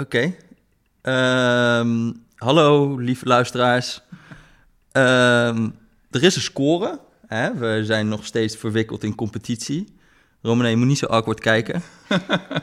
[0.00, 0.34] Oké.
[1.02, 4.00] Ehm, hallo, lieve luisteraars.
[4.92, 5.68] Ehm,
[6.10, 7.00] er is een score.
[7.26, 7.54] Hè?
[7.54, 9.96] We zijn nog steeds verwikkeld in competitie.
[10.42, 11.82] Romane, je moet niet zo awkward kijken.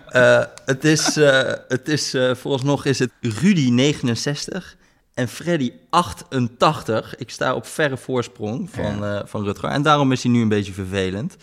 [0.05, 4.77] Eh, het is, eh, het is eh, vooralsnog is het Rudy 69
[5.13, 7.15] en Freddy 88.
[7.15, 9.69] Ik sta op verre voorsprong van, van Rutger.
[9.69, 11.35] En daarom is hij nu een beetje vervelend.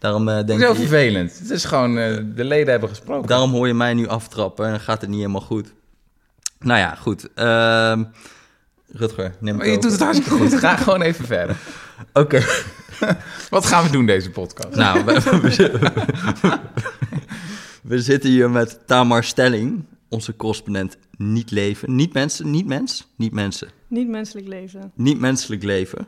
[0.00, 1.38] Daarom, eh, denk Heel ik, vervelend.
[1.38, 3.28] Het is gewoon, eh, de leden hebben gesproken.
[3.28, 5.72] daarom hoor je mij nu aftrappen en dan gaat het niet helemaal goed.
[6.58, 7.28] Nou ja, goed.
[7.34, 8.04] Ehm,
[8.92, 9.80] Rutger, neem Maar het je over.
[9.80, 10.54] doet het hartstikke goed.
[10.58, 11.56] Ga gewoon even verder.
[12.12, 12.42] Oké.
[13.50, 14.76] Wat gaan we doen deze podcast?
[14.76, 16.58] Nou, we,
[17.82, 21.94] we zitten hier met Tamar Stelling, onze correspondent niet leven.
[21.94, 23.68] Niet mensen, niet mens, niet mensen.
[23.88, 24.92] Niet menselijk leven.
[24.94, 26.06] Niet menselijk leven.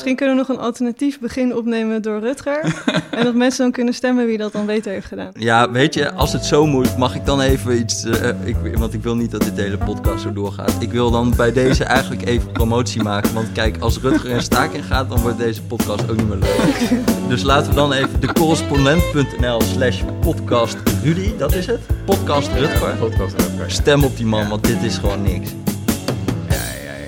[0.00, 2.82] Misschien kunnen we nog een alternatief begin opnemen door Rutger.
[3.10, 5.30] en dat mensen dan kunnen stemmen wie dat dan beter heeft gedaan.
[5.38, 8.04] Ja, weet je, als het zo moet, mag ik dan even iets...
[8.04, 10.76] eh, ik, want ik wil niet dat dit hele podcast zo doorgaat.
[10.78, 13.34] Ik wil dan bij deze eigenlijk even promotie maken.
[13.34, 17.00] Want kijk, als Rutger in staking gaat, dan wordt deze podcast ook niet meer leuk.
[17.28, 21.80] Dus laten we dan even de correspondent.nl slash podcast Rudy, dat is het?
[22.04, 22.94] Podcast Rutger.
[22.98, 23.70] Podcast Rutger.
[23.70, 25.50] Stem op die man, want dit is gewoon niks.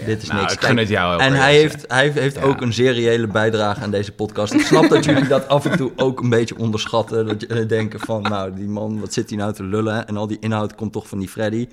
[0.06, 0.52] Dit is nou, niks.
[0.52, 1.20] Ik gun het jou ook.
[1.20, 2.42] En hij heeft, hij heeft Ja.
[2.42, 4.52] ook een zeer reële bijdrage aan deze podcast.
[4.52, 7.26] Ik snap dat jullie dat af en toe ook een beetje onderschatten.
[7.26, 10.06] Dat jullie denken van, nou, die man, wat zit hij nou te lullen?
[10.08, 11.68] En al die inhoud komt toch van die Freddy.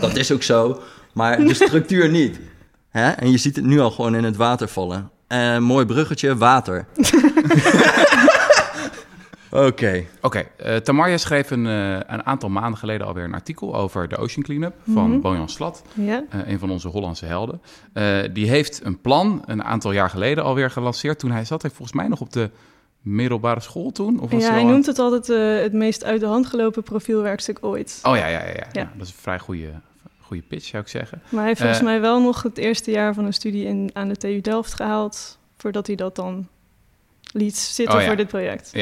[0.00, 0.80] Dat is ook zo.
[1.12, 2.38] Maar de structuur niet.
[2.90, 3.10] Hè?
[3.10, 5.10] En je ziet het nu al gewoon in het water vallen.
[5.26, 6.86] Eh, mooi bruggetje, water.
[9.50, 10.04] Oké.
[10.20, 14.16] Oké, eh Tamarja schreef een, eh, een aantal maanden geleden alweer een artikel over de
[14.16, 15.20] Ocean Cleanup van Mhm.
[15.20, 16.24] Bojan Slat, Ja?
[16.30, 17.60] eh, een van onze Hollandse helden.
[17.92, 21.18] Eh, die heeft een plan een aantal jaar geleden alweer gelanceerd.
[21.18, 22.50] Toen hij zat, hij volgens mij nog op de
[23.00, 24.20] middelbare school toen.
[24.20, 27.58] Of was Ja, hij noemt het altijd eh, het meest uit de hand gelopen profielwerkstuk
[27.60, 28.00] ooit.
[28.02, 28.46] Oh ja, ja, ja.
[28.46, 28.66] ja.
[28.72, 28.82] Ja.
[28.82, 29.70] Nou, dat is een vrij goede,
[30.20, 31.22] goede pitch, zou ik zeggen.
[31.28, 34.08] Maar hij heeft volgens mij wel nog het eerste jaar van een studie in, aan
[34.08, 35.38] de TU Delft gehaald...
[35.56, 36.48] voordat hij dat dan
[37.32, 38.06] liet zitten Oh ja.
[38.06, 38.72] voor dit project.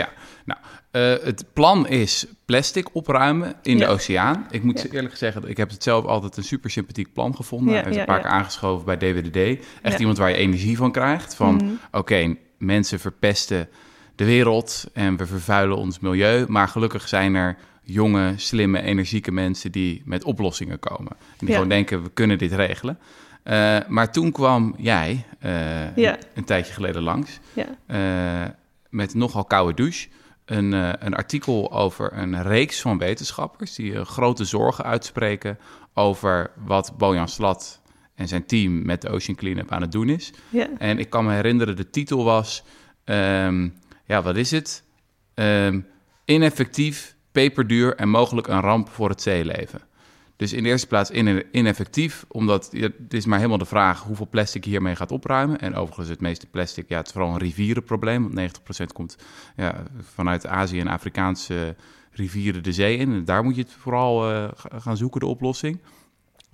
[0.90, 3.90] Eh, het plan is plastic opruimen in de Ja.
[3.90, 4.46] oceaan.
[4.50, 4.88] Ik moet Ja.
[4.90, 7.68] eerlijk zeggen, ik heb het zelf altijd een super sympathiek plan gevonden.
[7.68, 8.22] Ja, hij heeft ja, een paar ja.
[8.22, 9.36] keer aangeschoven bij DWDD.
[9.82, 9.98] Echt Ja.
[9.98, 11.34] iemand waar je energie van krijgt.
[11.34, 11.66] Van, Mhm.
[11.90, 13.68] oké, mensen verpesten
[14.14, 16.44] de wereld en we vervuilen ons milieu.
[16.48, 21.12] Maar gelukkig zijn er jonge, slimme, energieke mensen die met oplossingen komen.
[21.12, 21.54] En die Ja.
[21.54, 22.98] gewoon denken, we kunnen dit regelen.
[23.48, 26.18] Eh, maar toen kwam jij eh, Ja.
[26.34, 27.66] een tijdje geleden langs Ja.
[27.86, 28.50] eh,
[28.90, 30.08] met nogal koude douche.
[30.44, 30.72] Een,
[31.06, 35.58] een artikel over een reeks van wetenschappers die grote zorgen uitspreken
[35.94, 37.80] over wat Bojan Slat
[38.14, 40.32] en zijn team met de Ocean Cleanup aan het doen is.
[40.48, 40.66] Ja.
[40.78, 42.62] En ik kan me herinneren, de titel was,
[43.04, 43.68] ehm,
[44.04, 44.82] ja, wat is het?
[45.34, 45.80] Ehm,
[46.24, 49.80] ineffectief, peperduur en mogelijk een ramp voor het zeeleven.
[50.38, 54.28] Dus in de eerste plaats ine- ineffectief, omdat het is maar helemaal de vraag hoeveel
[54.30, 55.60] plastic je hiermee gaat opruimen.
[55.60, 59.16] En overigens het meeste plastic, ja, het is vooral een rivierenprobleem, want 90% komt
[59.56, 59.82] ja,
[60.14, 61.76] vanuit Azië en Afrikaanse
[62.12, 63.12] rivieren de zee in.
[63.12, 65.80] En daar moet je het vooral eh, ga- gaan zoeken, de oplossing.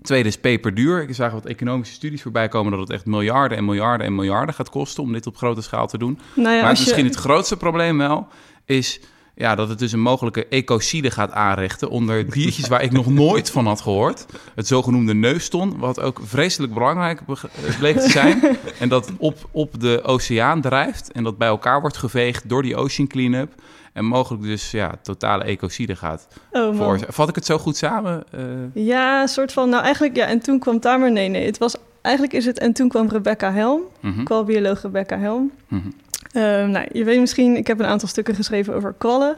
[0.03, 1.03] Tweede is peperduur.
[1.03, 4.55] Ik zag wat economische studies voorbij komen dat het echt miljarden en miljarden en miljarden
[4.55, 6.19] gaat kosten om dit op grote schaal te doen.
[6.35, 8.29] Nou ja, maar misschien het grootste probleem wel
[8.65, 9.01] is
[9.37, 13.51] ja, dat het dus een mogelijke ecocide gaat aanrichten onder diertjes waar ik nog nooit
[13.51, 14.27] van had gehoord.
[14.55, 17.37] Het zogenoemde neuston, wat ook vreselijk belangrijk be-
[17.79, 18.41] bleek te zijn.
[18.81, 22.77] en dat op, op de oceaan drijft en dat bij elkaar wordt geveegd door die
[22.77, 23.53] Ocean Cleanup.
[23.93, 27.15] En mogelijk dus ja, totale ecocide gaat Oh, veroorzaken.
[27.15, 28.25] Vat ik het zo goed samen?
[28.31, 28.41] Eh,
[28.87, 29.69] Ja, een soort van...
[29.69, 30.17] Nou, eigenlijk...
[30.17, 31.13] Ja, en toen kwam Tamer...
[31.13, 31.47] Nee, nee.
[31.47, 31.77] Het was...
[32.03, 32.59] Eigenlijk is het...
[32.59, 33.81] En toen kwam Rebecca Helm.
[34.01, 35.51] mhm, Kwalbioloog Rebecca Helm.
[35.69, 35.89] mhm,
[36.35, 37.57] Ehm, nou, je weet misschien...
[37.57, 39.37] Ik heb een aantal stukken geschreven over kwallen.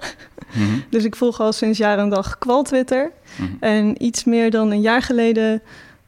[0.55, 3.11] mhm, Dus ik volg al sinds jaar en dag kwal-Twitter.
[3.37, 3.51] mhm.
[3.61, 5.63] En iets meer dan een jaar geleden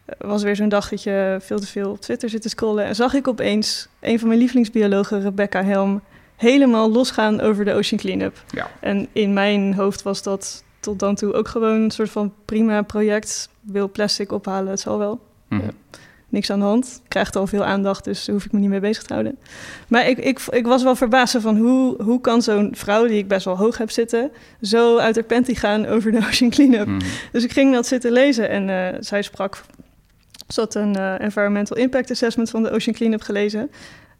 [0.04, 2.84] eh, was weer zo'n dag dat je veel te veel op Twitter zit te scrollen.
[2.84, 6.02] En zag ik opeens een van mijn lievelingsbiologen, Rebecca Helm,
[6.36, 8.42] helemaal losgaan over de Ocean Cleanup.
[8.50, 8.70] Ja.
[8.80, 12.82] En in mijn hoofd was dat tot dan toe ook gewoon een soort van prima
[12.82, 13.48] project.
[13.60, 15.20] Wil plastic ophalen, het zal wel.
[15.48, 15.62] mhm.
[15.62, 15.70] Ja.
[16.28, 17.02] Niks aan de hand.
[17.08, 19.38] Krijgt al veel aandacht, dus daar hoef ik me niet mee bezig te houden.
[19.88, 23.28] Maar ik, ik, ik was wel verbaasd van hoe, hoe kan zo'n vrouw, die ik
[23.28, 24.30] best wel hoog heb zitten,
[24.62, 26.86] zo uit haar panty gaan over de Ocean Cleanup.
[26.86, 27.00] Mhm.
[27.32, 29.62] Dus ik ging dat zitten lezen en eh, zij sprak.
[30.48, 33.70] Ze had een eh, Environmental Impact Assessment van de Ocean Cleanup gelezen.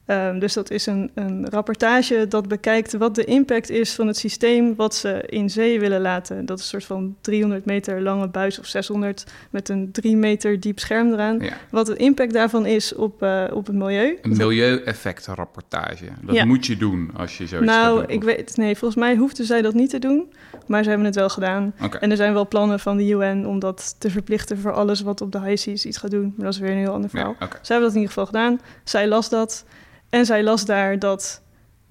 [0.09, 4.17] Ehm, dus dat is een, een rapportage dat bekijkt wat de impact is van het
[4.17, 6.47] systeem wat ze in zee willen laten.
[6.47, 10.61] Dat is een soort van 300 meter lange buis of 600 met een 3 meter
[10.61, 11.39] diep scherm eraan.
[11.41, 11.53] Ja.
[11.71, 14.19] Wat de impact daarvan is op, eh, op het milieu.
[14.23, 16.05] Een milieueffectenrapportage.
[16.23, 16.45] Dat Ja.
[16.45, 19.75] moet je doen als je zoiets Nou, ik weet, nee, volgens mij hoefden zij dat
[19.75, 20.33] niet te doen,
[20.67, 21.75] maar ze hebben het wel gedaan.
[22.01, 25.21] En er zijn wel plannen van de UN om dat te verplichten voor alles wat
[25.21, 26.33] op de high seas iets gaat doen.
[26.37, 27.37] Maar dat is weer een heel ander Ja, verhaal.
[27.39, 28.61] Zij hebben dat in ieder geval gedaan.
[28.85, 29.65] Zij las dat.
[30.11, 31.43] En zij las daar dat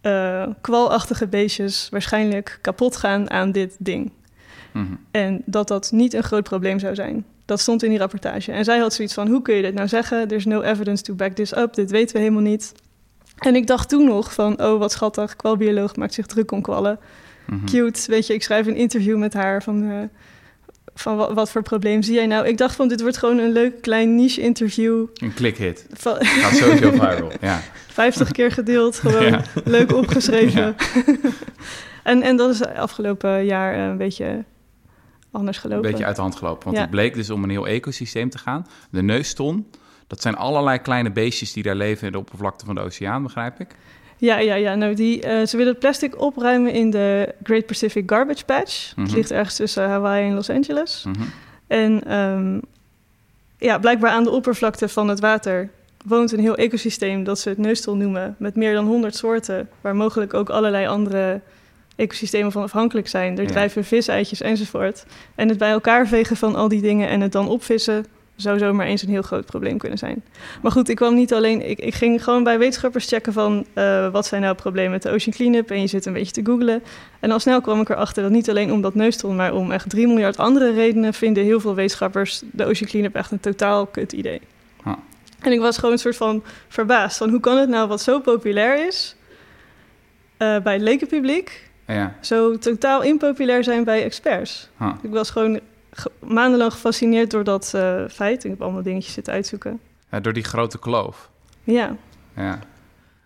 [0.02, 4.12] eh, kwalachtige beestjes waarschijnlijk kapot gaan aan dit ding.
[4.72, 4.86] Mhm.
[5.12, 7.26] En dat dat niet een groot probleem zou zijn.
[7.46, 8.52] Dat stond in die rapportage.
[8.52, 10.28] En zij had zoiets van, hoe kun je dit nou zeggen?
[10.28, 11.74] There's no evidence to back this up.
[11.74, 12.74] Dit weten we helemaal niet.
[13.38, 17.00] En ik dacht toen nog van, oh wat schattig, kwalbioloog maakt zich druk om kwallen.
[17.46, 17.66] Mhm.
[17.66, 19.98] Cute, weet je, ik schrijf een interview met haar van, eh,
[20.94, 22.48] van wat, wat voor probleem zie jij nou?
[22.48, 25.06] Ik dacht van, dit wordt gewoon een leuk klein niche interview.
[25.14, 25.86] Een klikhit.
[25.94, 27.32] Van, Gaat sowieso viral.
[27.42, 27.62] Ja.
[27.98, 29.42] 50 keer gedeeld, gewoon Ja.
[29.66, 30.62] leuk opgeschreven.
[30.62, 30.76] Ja.
[32.12, 34.44] en, en dat is afgelopen jaar eh, een beetje
[35.32, 35.90] anders Een gelopen.
[35.92, 36.64] beetje uit de hand gelopen.
[36.64, 36.82] Want Ja.
[36.82, 38.68] het bleek dus om een heel ecosysteem te gaan.
[38.90, 39.68] De neuston,
[40.08, 43.60] dat zijn allerlei kleine beestjes die daar leven in de oppervlakte van de oceaan, begrijp
[43.60, 43.68] ik.
[44.18, 44.76] Ja, ja, ja.
[44.76, 48.96] Nou, die, eh, ze willen het plastic opruimen in de Great Pacific Garbage Patch.
[48.96, 49.06] Mhm.
[49.06, 51.04] Het ligt ergens tussen Hawaii en Los Angeles.
[51.08, 51.22] Mhm.
[51.68, 52.60] En ehm,
[53.58, 55.70] ja, blijkbaar aan de oppervlakte van het water
[56.06, 59.96] woont een heel ecosysteem dat ze het neustel noemen, met meer dan 100 soorten, waar
[59.96, 61.42] mogelijk ook allerlei andere
[61.96, 63.38] ecosystemen van afhankelijk zijn.
[63.38, 63.50] Er Ja.
[63.50, 65.06] drijven viseitjes enzovoort.
[65.36, 68.06] En het bij elkaar vegen van al die dingen en het dan opvissen
[68.36, 70.24] zou zomaar eens een heel groot probleem kunnen zijn.
[70.62, 71.70] Maar goed, ik kwam niet alleen...
[71.70, 73.66] Ik, ik ging gewoon bij wetenschappers checken van...
[73.74, 75.72] eh, wat zijn nou problemen met de Ocean Cleanup?
[75.72, 76.84] En je zit een beetje te googlen.
[77.20, 79.36] En al snel kwam ik erachter dat niet alleen om dat neuston...
[79.36, 81.14] maar om echt 3 miljard andere redenen...
[81.14, 84.42] vinden heel veel wetenschappers de Ocean Cleanup echt een totaal kut idee.
[84.84, 84.94] Huh.
[85.48, 87.30] En ik was gewoon een soort van verbaasd van...
[87.30, 89.16] hoe kan het nou wat zo populair is...
[90.38, 91.70] eh, bij het lekenpubliek...
[91.88, 92.16] Ja.
[92.22, 94.70] zo totaal impopulair zijn bij experts?
[94.80, 94.94] Huh.
[95.02, 95.60] Ik was gewoon
[95.92, 98.44] ge- maandenlang gefascineerd door dat eh, feit.
[98.44, 99.80] Ik heb allemaal dingetjes zitten uitzoeken.
[100.12, 101.30] Ja, door die grote kloof.
[101.64, 101.96] Ja,
[102.36, 102.60] Ja.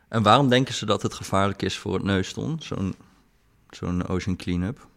[0.08, 2.96] En waarom denken ze dat het gevaarlijk is voor het neuston, zo'n
[3.70, 4.88] zo'n ocean cleanup?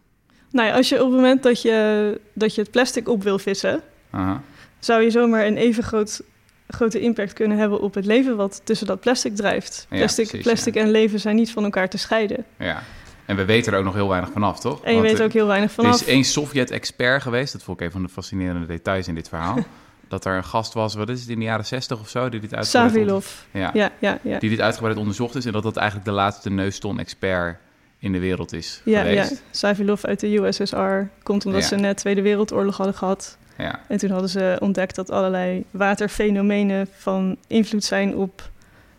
[0.51, 3.39] nou ja, als je op het moment dat je, dat je het plastic op wil
[3.39, 4.41] vissen, Aha.
[4.79, 6.21] zou je zomaar een even groot,
[6.67, 9.85] grote impact kunnen hebben op het leven wat tussen dat plastic drijft.
[9.89, 10.81] Ja, Plastic, precies, plastic ja.
[10.81, 12.45] en leven zijn niet van elkaar te scheiden.
[12.59, 12.83] ja.
[13.25, 14.83] En we weten er ook nog heel weinig vanaf, toch?
[14.83, 15.95] En je Want, weet eh, ook heel weinig Er vanaf.
[16.01, 19.57] is één Sovjet-expert geweest, dat vond ik een van de fascinerende details in dit verhaal.
[20.07, 22.39] dat er een gast was, wat is het, in de jaren 60 of zo, die
[22.39, 23.27] dit uitgebreid, Savilov.
[23.51, 24.39] ja, Ja, ja, ja.
[24.39, 25.45] die dit uitgebreid onderzocht is.
[25.45, 27.57] En dat dat eigenlijk de laatste neuston-expert
[27.99, 29.23] in de wereld is Ja, ja.
[29.23, 29.43] geweest.
[29.51, 31.67] Savilov uit de USSR komt omdat Ja.
[31.67, 33.37] ze net Tweede Wereldoorlog hadden gehad.
[33.57, 33.79] Ja.
[33.87, 38.49] En toen hadden ze ontdekt dat allerlei waterfenomenen van invloed zijn op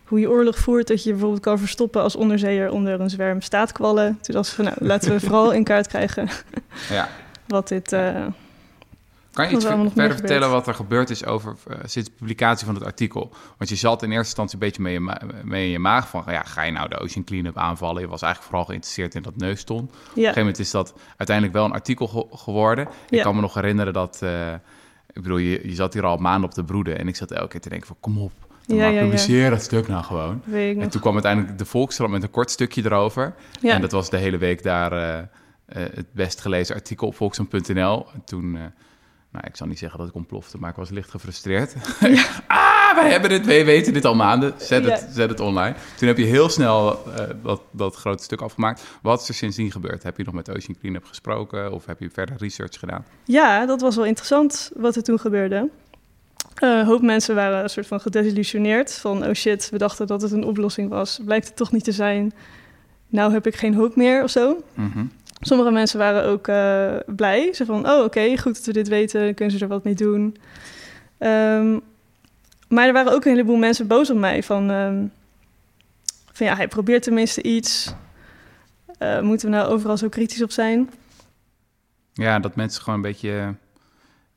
[0.03, 0.87] hoe je oorlog voert.
[0.87, 4.19] Dat je je bijvoorbeeld kan verstoppen als onderzeeër onder een zwerm staatkwallen.
[4.21, 6.27] Toen dachten ze van nou, laten we vooral in kaart krijgen
[6.89, 7.09] ja.
[7.47, 7.91] wat dit...
[7.91, 8.25] eh,
[9.37, 12.65] Kan je iets er verder vertellen wat er gebeurd is over, eh, sinds de publicatie
[12.65, 13.33] van het artikel?
[13.57, 15.79] Want je zat in eerste instantie een beetje mee in, je ma- mee in je
[15.79, 16.23] maag van...
[16.27, 18.01] Ja, ga je nou de Ocean Cleanup aanvallen?
[18.01, 19.77] Je was eigenlijk vooral geïnteresseerd in dat neuston.
[19.83, 22.87] Op een gegeven moment is dat uiteindelijk wel een artikel ge- geworden.
[23.09, 24.19] Ik kan me nog herinneren dat...
[24.21, 24.53] eh,
[25.13, 26.97] ik bedoel, je, je zat hier al maanden op te broeden...
[26.99, 28.31] en ik zat elke keer te denken van, kom op.
[28.65, 30.41] Dan Ja, publiceer dat stuk nou gewoon.
[30.51, 30.89] En nog.
[30.89, 33.33] toen kwam uiteindelijk de Volkskrant met een kort stukje erover.
[33.61, 35.23] En dat was de hele week daar eh,
[35.65, 38.05] het best gelezen artikel op volkskrant.nl.
[38.13, 38.57] En toen,
[39.31, 41.73] nou, ik zal niet zeggen dat ik ontplofte, maar ik was licht gefrustreerd.
[42.47, 44.53] ah, wij hebben dit, wij weten dit al maanden.
[44.57, 45.11] Zet het, Ja.
[45.13, 45.75] zet het online.
[45.97, 48.83] Toen heb je heel snel eh, dat, dat grote stuk afgemaakt.
[49.01, 50.03] Wat is er sindsdien gebeurd?
[50.03, 53.05] Heb je nog met Ocean Cleanup gesproken of heb je verder research gedaan?
[53.23, 55.69] Ja, dat was wel interessant wat er toen gebeurde.
[56.55, 58.93] Eh, Een hoop mensen waren een soort van gedesillusioneerd.
[58.93, 61.19] Van, oh shit, we dachten dat het een oplossing was.
[61.25, 62.33] Blijkt het toch niet te zijn.
[63.07, 64.63] Nou heb ik geen hoop meer of zo.
[64.73, 65.05] Mhm.
[65.39, 67.53] Sommige mensen waren ook eh, blij.
[67.53, 69.23] Ze van, oh oké, goed dat we dit weten.
[69.23, 70.37] Dan kunnen ze er wat mee doen.
[71.17, 71.79] Ehm,
[72.67, 74.43] maar er waren ook een heleboel mensen boos op mij.
[74.43, 75.05] Van, ehm,
[76.31, 77.93] van ja, hij probeert tenminste iets.
[78.97, 80.89] Eh, moeten we nou overal zo kritisch op zijn?
[82.13, 83.55] Ja, dat mensen gewoon een beetje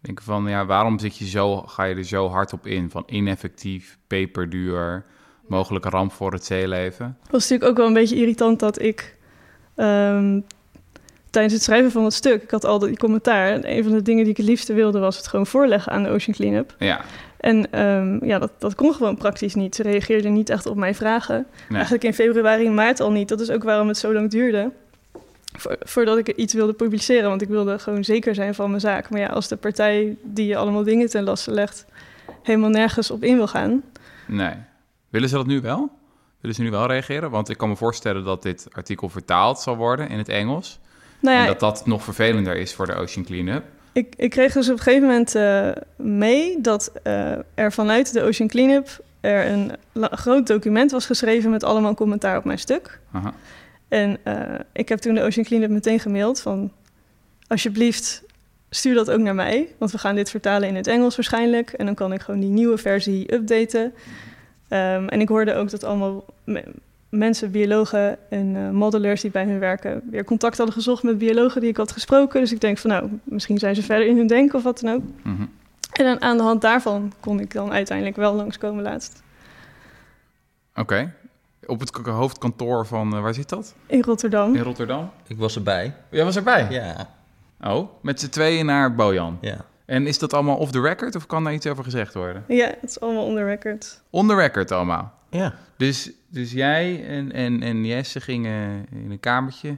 [0.01, 0.49] denken van...
[0.49, 2.91] Ja, waarom zit je zo, ga je er zo hard op in?
[2.91, 5.05] Van ineffectief, peperduur,
[5.47, 7.17] mogelijke ramp voor het zeeleven.
[7.23, 9.17] Het was natuurlijk ook wel een beetje irritant dat ik
[9.75, 10.41] ehm,
[11.31, 13.53] tijdens het schrijven van het stuk, ik had al die commentaar.
[13.53, 16.03] En een van de dingen die ik het liefste wilde was het gewoon voorleggen aan
[16.03, 16.75] de Ocean Cleanup.
[16.79, 17.01] Ja,
[17.37, 19.75] En ehm, ja, dat, dat kon gewoon praktisch niet.
[19.75, 21.47] Ze reageerden niet echt op mijn vragen.
[21.69, 21.75] nee.
[21.75, 23.29] Eigenlijk in februari en maart al niet.
[23.29, 24.71] Dat is ook waarom het zo lang duurde.
[25.59, 27.29] Vo- voordat ik iets wilde publiceren.
[27.29, 29.11] Want ik wilde gewoon zeker zijn van mijn zaak.
[29.11, 31.85] Maar ja, als de partij die je allemaal dingen ten laste legt,
[32.43, 33.83] helemaal nergens op in wil gaan.
[34.27, 34.55] nee.
[35.11, 35.91] Willen ze dat nu wel?
[36.41, 37.31] Willen ze nu wel reageren?
[37.31, 40.79] Want ik kan me voorstellen dat dit artikel vertaald zal worden in het Engels.
[41.21, 43.65] Nou ja, en dat dat nog vervelender is voor de Ocean Cleanup.
[43.93, 48.23] ik, ik kreeg dus op een gegeven moment eh, mee dat eh, er vanuit de
[48.23, 53.01] Ocean Cleanup er een groot document was geschreven met allemaal commentaar op mijn stuk.
[53.13, 53.35] Aha.
[53.89, 56.73] En eh, ik heb toen de Ocean Cleanup meteen gemaild van...
[57.47, 58.23] alsjeblieft,
[58.71, 59.69] stuur dat ook naar mij.
[59.79, 61.73] Want we gaan dit vertalen in het Engels waarschijnlijk.
[61.73, 63.95] En dan kan ik gewoon die nieuwe versie updaten.
[64.69, 66.25] Ehm, en ik hoorde ook dat allemaal
[67.11, 70.03] mensen, biologen en eh modelers die bij hun werken...
[70.11, 72.41] weer contact hadden gezocht met biologen die ik had gesproken.
[72.41, 74.95] Dus ik denk van nou, misschien zijn ze verder in hun denken of wat dan
[74.95, 75.03] ook.
[75.23, 75.43] Mhm.
[75.93, 79.23] En dan aan de hand daarvan kon ik dan uiteindelijk wel langskomen laatst.
[80.75, 81.13] Oké.
[81.67, 83.75] Op het hoofdkantoor van, eh, waar zit dat?
[83.87, 84.55] In Rotterdam.
[84.55, 85.11] In Rotterdam?
[85.27, 85.95] Ik was erbij.
[86.11, 86.67] Jij was erbij?
[86.71, 87.09] Ja,
[87.65, 89.39] Oh, met z'n tweeën naar Bojan.
[89.41, 89.57] ja.
[89.85, 92.45] En is dat allemaal off the record of kan daar iets over gezegd worden?
[92.49, 94.01] Ja, het is allemaal onder record.
[94.11, 95.13] On the record allemaal.
[95.31, 95.55] Ja.
[95.77, 99.77] Dus, dus jij en, en, en Jesse gingen in een kamertje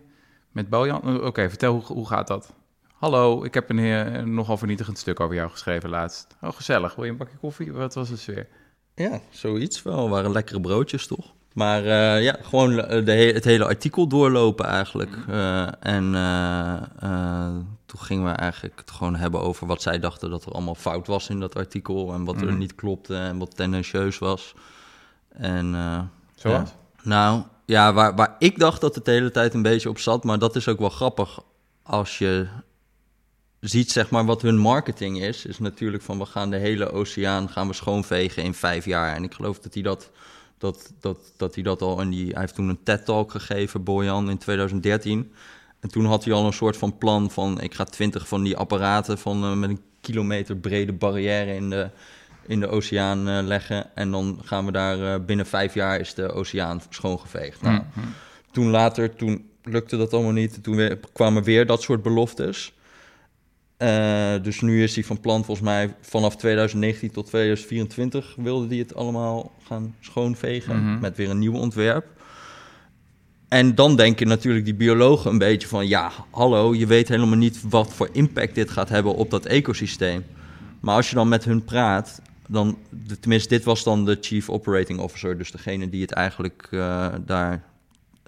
[0.50, 1.02] met Bojan.
[1.02, 2.52] Oh, Oké, vertel, hoe, hoe gaat dat?
[2.94, 6.36] Hallo, ik heb een eh, nogal vernietigend stuk over jou geschreven laatst.
[6.40, 6.94] Oh, gezellig.
[6.94, 7.72] Wil je een bakje koffie?
[7.72, 8.46] Wat was het sfeer?
[8.94, 10.08] Ja, zoiets wel.
[10.08, 11.32] waren lekkere broodjes, toch?
[11.54, 15.10] Maar eh, ja, gewoon eh, de he- het hele artikel doorlopen eigenlijk.
[15.28, 17.54] Eh, en eh, eh,
[17.86, 21.06] toen gingen we eigenlijk het gewoon hebben over wat zij dachten dat er allemaal fout
[21.06, 22.12] was in dat artikel.
[22.14, 22.58] En wat er Mhm.
[22.58, 24.54] niet klopte en wat tendentieus was.
[25.32, 26.00] En eh,
[26.34, 26.68] Zoals?
[26.68, 26.76] Ja.
[27.02, 30.24] Nou, ja, waar, waar ik dacht dat het de hele tijd een beetje op zat,
[30.24, 31.38] maar dat is ook wel grappig
[31.82, 32.46] als je
[33.60, 37.48] ziet, zeg maar, wat hun marketing is, is natuurlijk van we gaan de hele oceaan
[37.48, 39.14] gaan we schoonvegen in vijf jaar.
[39.14, 40.10] En ik geloof dat hij dat,
[40.58, 44.30] dat, dat, dat, hij dat al in die, hij heeft toen een TED-talk gegeven, Bojan,
[44.30, 45.32] in 2013.
[45.80, 48.56] En toen had hij al een soort van plan van ik ga twintig van die
[48.56, 51.90] apparaten van, eh, met een kilometer brede barrière in de,
[52.46, 53.96] in de oceaan eh, leggen.
[53.96, 57.62] En dan gaan we daar eh, binnen vijf jaar is de oceaan schoongeveegd.
[57.62, 58.06] Nou, Mhm.
[58.50, 60.62] toen later, toen lukte dat allemaal niet.
[60.62, 62.72] Toen weer, kwamen weer dat soort beloftes.
[63.76, 68.76] Eh, dus nu is hij van plan, volgens mij, vanaf 2019 tot 2024 wilde hij
[68.76, 70.82] het allemaal gaan schoonvegen.
[70.84, 71.00] Mhm.
[71.00, 72.06] Met weer een nieuw ontwerp.
[73.48, 75.86] En dan denken natuurlijk die biologen een beetje van...
[75.88, 80.24] ja, hallo, je weet helemaal niet wat voor impact dit gaat hebben op dat ecosysteem.
[80.80, 82.78] Maar als je dan met hun praat, dan...
[83.20, 85.38] tenminste, dit was dan de chief operating officer...
[85.38, 87.62] dus degene die het eigenlijk eh, daar...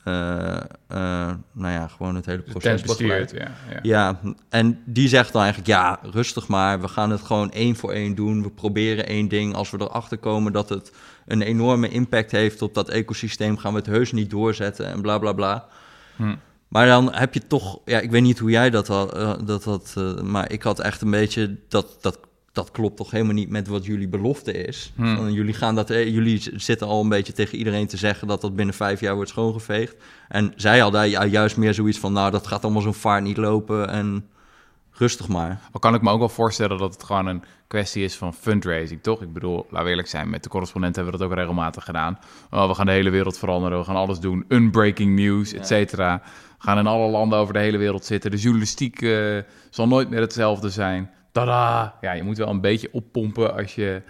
[0.04, 3.30] eh, eh, nou ja, gewoon het hele proces begeleidt.
[3.30, 3.38] ja.
[3.70, 3.78] ja.
[3.82, 6.80] Ja, en die zegt dan eigenlijk, ja, rustig maar.
[6.80, 8.42] We gaan het gewoon één voor één doen.
[8.42, 9.54] We proberen één ding.
[9.54, 10.92] Als we erachter komen dat het
[11.26, 15.18] een enorme impact heeft op dat ecosysteem, gaan we het heus niet doorzetten en bla
[15.18, 15.66] bla bla.
[16.16, 16.34] Hm.
[16.68, 20.20] Maar dan heb je toch, ja, ik weet niet hoe jij dat had, dat eh,
[20.20, 22.18] maar ik had echt een beetje dat, dat,
[22.54, 24.92] dat klopt toch helemaal niet met wat jullie belofte is.
[24.96, 25.28] Hmm.
[25.28, 28.56] Jullie, gaan dat, eh, jullie zitten al een beetje tegen iedereen te zeggen dat dat
[28.56, 29.96] binnen vijf jaar wordt schoongeveegd.
[30.28, 33.36] En zij hadden ju- juist meer zoiets van, nou, dat gaat allemaal zo'n vaart niet
[33.36, 34.26] lopen en
[34.92, 35.60] rustig maar.
[35.72, 39.02] Al kan ik me ook wel voorstellen dat het gewoon een kwestie is van fundraising,
[39.02, 39.22] toch?
[39.22, 42.18] Ik bedoel, laten we eerlijk zijn, met de correspondent hebben we dat ook regelmatig gedaan.
[42.50, 46.22] Oh, we gaan de hele wereld veranderen, we gaan alles doen, unbreaking news, et cetera.
[46.58, 48.30] We gaan in alle landen over de hele wereld zitten.
[48.30, 49.38] De journalistiek eh,
[49.70, 51.10] zal nooit meer hetzelfde zijn.
[51.34, 51.94] Tada!
[52.00, 54.02] Ja, je moet wel een beetje oppompen als je,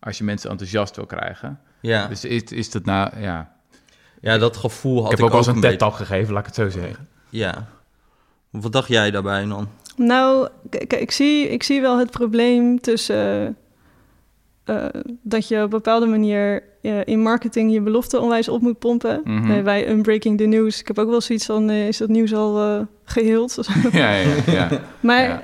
[0.00, 1.60] als je mensen enthousiast wil krijgen.
[1.80, 3.52] Ja, Dus is, is dat nou, ja...
[4.20, 5.70] ja dat gevoel had Ik heb ik ook wel eens een.
[5.70, 7.08] TED-talk gegeven, laat ik het zo zeggen.
[7.28, 7.66] Ja.
[8.50, 9.68] Wat dacht jij daarbij dan?
[9.96, 13.56] Nou, kijk, ik zie, ik zie wel het probleem tussen
[14.64, 14.84] eh,
[15.22, 19.24] dat je op een bepaalde manier eh, in marketing je belofte onwijs op moet pompen.
[19.24, 20.80] Eh, wij unbreaking the news.
[20.80, 23.58] Ik heb ook wel zoiets van, eh, is dat nieuws al eh geheeld?
[23.92, 24.68] ja, ja, ja.
[25.00, 25.42] maar, Ja.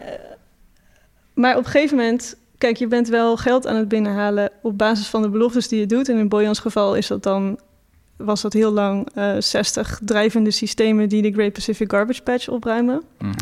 [1.37, 5.07] Maar op een gegeven moment, kijk, je bent wel geld aan het binnenhalen op basis
[5.07, 6.09] van de beloftes die je doet.
[6.09, 7.59] En in Boyans geval is dat dan,
[8.17, 13.03] was dat heel lang eh 60 drijvende systemen die de Great Pacific Garbage Patch opruimen.
[13.19, 13.33] Mhm.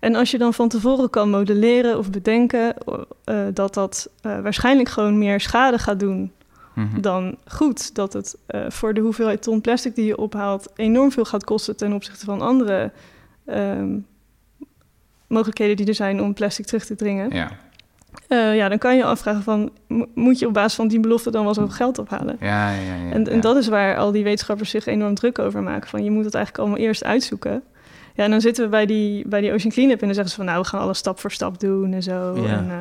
[0.00, 2.74] En als je dan van tevoren kan modelleren of bedenken
[3.24, 6.32] eh, dat dat eh, waarschijnlijk gewoon meer schade gaat doen
[6.74, 7.00] Mhm.
[7.00, 7.94] dan goed.
[7.94, 11.76] Dat het eh, voor de hoeveelheid ton plastic die je ophaalt enorm veel gaat kosten
[11.76, 12.92] ten opzichte van andere
[13.44, 13.98] ehm,
[15.32, 17.30] mogelijkheden die er zijn om plastic terug te dringen.
[17.34, 17.50] Ja,
[18.28, 21.30] Eh, ja, dan kan je afvragen van, mo- moet je op basis van die belofte
[21.30, 22.36] dan wel zoveel geld ophalen?
[22.40, 22.80] ja, ja.
[22.80, 25.88] ja, En, en dat is waar al die wetenschappers zich enorm druk over maken.
[25.88, 27.62] Van je moet het eigenlijk allemaal eerst uitzoeken.
[28.14, 30.36] Ja, en dan zitten we bij die, bij die Ocean Cleanup en dan zeggen ze
[30.36, 32.34] van nou, we gaan alles stap voor stap doen en zo.
[32.36, 32.46] Ja.
[32.56, 32.76] En, eh,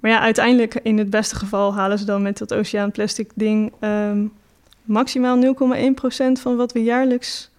[0.00, 3.72] maar ja, uiteindelijk in het beste geval halen ze dan met dat oceaan plastic ding
[3.80, 4.24] ehm,
[4.84, 7.50] maximaal 0,1% van wat we jaarlijks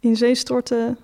[0.00, 0.98] in zee storten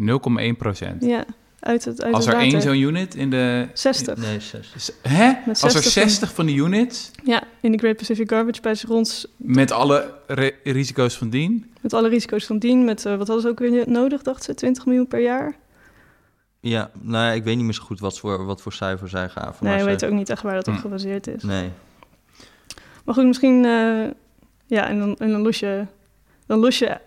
[0.00, 1.04] 0,1 procent.
[1.04, 1.24] ja,
[1.60, 3.68] uit het, uit Als er één zo'n unit in de...
[3.72, 4.16] 60.
[4.18, 4.72] Nee, zes.
[4.76, 5.32] S- Hè?
[5.46, 8.60] Met Als er 60 van- 60 van die units Ja, in de Great Pacific Garbage
[8.60, 11.70] Patch rond met alle re- risico's van dien...
[11.80, 12.84] met alle risico's van dien.
[12.84, 14.54] Met, eh, wat hadden ze ook weer nodig, dachten ze?
[14.54, 15.56] 20 miljoen per jaar?
[16.60, 19.28] Ja, nou ja, ik weet niet meer zo goed wat voor, wat voor cijfer zij
[19.28, 19.56] gaven.
[19.60, 20.80] nee, maar we ze- weten ook niet echt waar dat op Hm.
[20.80, 21.42] gebaseerd is.
[21.42, 21.70] Nee.
[23.04, 23.64] Maar goed, misschien...
[23.64, 24.04] eh,
[24.66, 25.84] ja, en dan, en dan los je...
[26.46, 26.98] Dan los je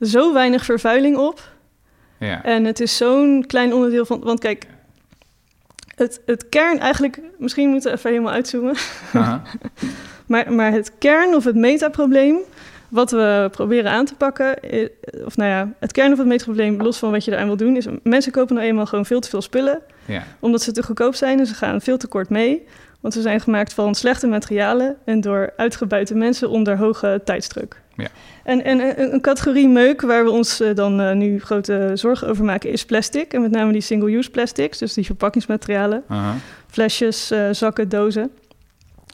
[0.00, 1.52] zo weinig vervuiling op.
[2.24, 2.44] Ja.
[2.44, 4.20] En het is zo'n klein onderdeel van...
[4.20, 4.66] Want kijk,
[5.94, 7.20] het, het kern eigenlijk...
[7.38, 8.74] Misschien moeten we even helemaal uitzoomen.
[10.26, 12.36] Maar, maar het kern of het metaprobleem...
[12.88, 14.58] wat we proberen aan te pakken...
[15.24, 16.82] of nou ja, het kern of het metaprobleem...
[16.82, 17.76] los van wat je eraan wil doen...
[17.76, 19.80] is mensen kopen nou eenmaal gewoon veel te veel spullen...
[20.06, 20.22] ja.
[20.40, 22.66] omdat ze te goedkoop zijn en ze gaan veel te kort mee.
[23.00, 27.80] Want ze zijn gemaakt van slechte materialen en door uitgebuite mensen onder hoge tijdsdruk.
[27.96, 28.08] Ja.
[28.44, 32.28] En, en een, een categorie meuk waar we ons eh, dan eh, nu grote zorgen
[32.28, 33.32] over maken is plastic.
[33.32, 36.04] En met name die single-use plastics, dus die verpakkingsmaterialen.
[36.70, 38.30] Flesjes, eh, zakken, dozen.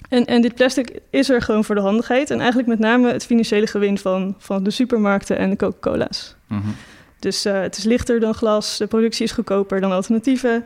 [0.08, 2.30] En, en dit plastic is er gewoon voor de handigheid.
[2.30, 6.37] En eigenlijk met name het financiële gewin van, van de supermarkten en de Coca-Cola's.
[6.46, 6.68] Mhm.
[7.18, 10.64] Dus het is lichter dan glas, de productie is goedkoper dan alternatieven.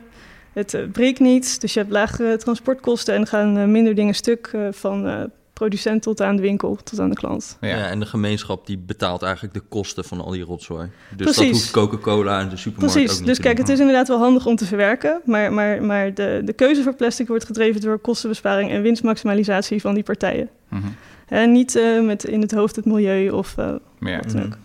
[0.53, 6.01] Het breekt niet, dus je hebt lagere transportkosten en gaan minder dingen stuk van producent
[6.01, 7.57] tot aan de winkel, tot aan de klant.
[7.61, 7.67] Ja.
[7.67, 7.87] Ja.
[7.87, 10.89] en de gemeenschap die betaalt eigenlijk de kosten van al die rotzooi.
[11.15, 11.37] Dus Precies.
[11.37, 13.65] dat hoeft Coca-Cola en de supermarkt ook Precies, niet dus te kijk, doen.
[13.65, 16.95] het is inderdaad wel handig om te verwerken, maar, maar, maar de, de keuze voor
[16.95, 20.49] plastic wordt gedreven door kostenbesparing en winstmaximalisatie van die partijen.
[20.69, 20.87] Mhm.
[21.27, 24.15] En niet eh, met in het hoofd het milieu of eh, Ja.
[24.17, 24.47] wat dan ook.
[24.47, 24.57] Mhm.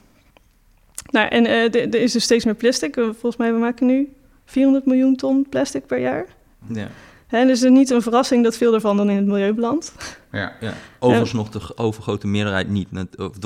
[1.10, 2.94] Nou, en eh, er er is dus steeds meer plastic.
[2.94, 4.12] Volgens mij, we maken nu
[4.44, 6.26] 400 miljoen ton plastic per jaar.
[6.68, 6.88] Ja.
[7.30, 9.92] Hè, dus het is niet een verrassing dat veel daarvan dan in het milieu belandt.
[10.32, 10.52] Ja.
[10.60, 10.72] Ja.
[10.98, 12.88] Overigens nog de overgrote meerderheid niet.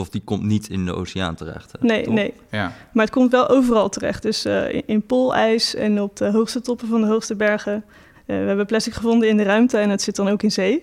[0.00, 1.72] Of, die komt niet in de oceaan terecht.
[1.72, 2.34] hè, Nee, nee.
[2.50, 2.72] Ja.
[2.92, 4.22] Maar het komt wel overal terecht.
[4.22, 7.84] Dus eh, in, in poolijs en op de hoogste toppen van de hoogste bergen.
[8.26, 10.80] Eh, we hebben plastic gevonden in de ruimte en het zit dan ook in zee.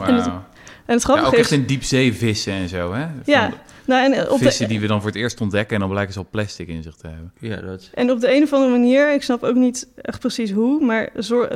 [0.00, 0.44] En het- Wauw.
[0.86, 1.56] En het Ja, grappige ook echt is...
[1.58, 3.00] in diepzee vissen en zo, hè?
[3.06, 3.50] Van Ja,
[3.88, 6.12] nou, en, op vissen de, die we dan voor het eerst ontdekken en dan blijken
[6.12, 7.32] ze al plastic in zich te hebben.
[7.38, 7.90] Ja, dat...
[7.94, 10.84] en op de een of andere manier, ik snap ook niet echt precies hoe...
[10.84, 11.10] maar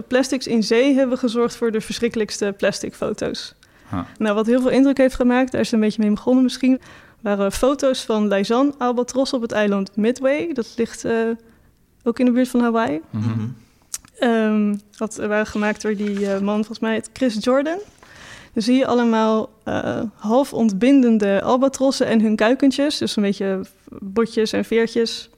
[0.08, 3.54] plastics in zee hebben gezorgd voor de verschrikkelijkste plastic foto's.
[3.90, 4.00] Huh.
[4.18, 6.80] Nou, wat heel veel indruk heeft gemaakt, daar is het een beetje mee begonnen misschien...
[7.20, 10.52] waren foto's van Laisan albatros op het eiland Midway.
[10.52, 11.14] Dat ligt eh,
[12.02, 13.00] ook in de buurt van Hawaii.
[13.10, 13.48] Mhm.
[14.18, 17.78] Ehm, dat waren gemaakt door die eh, man, volgens mij, het Chris Jordan.
[18.52, 22.98] Dan zie je allemaal eh, half ontbindende albatrossen en hun kuikentjes.
[22.98, 23.60] Dus een beetje
[23.98, 25.30] botjes en veertjes.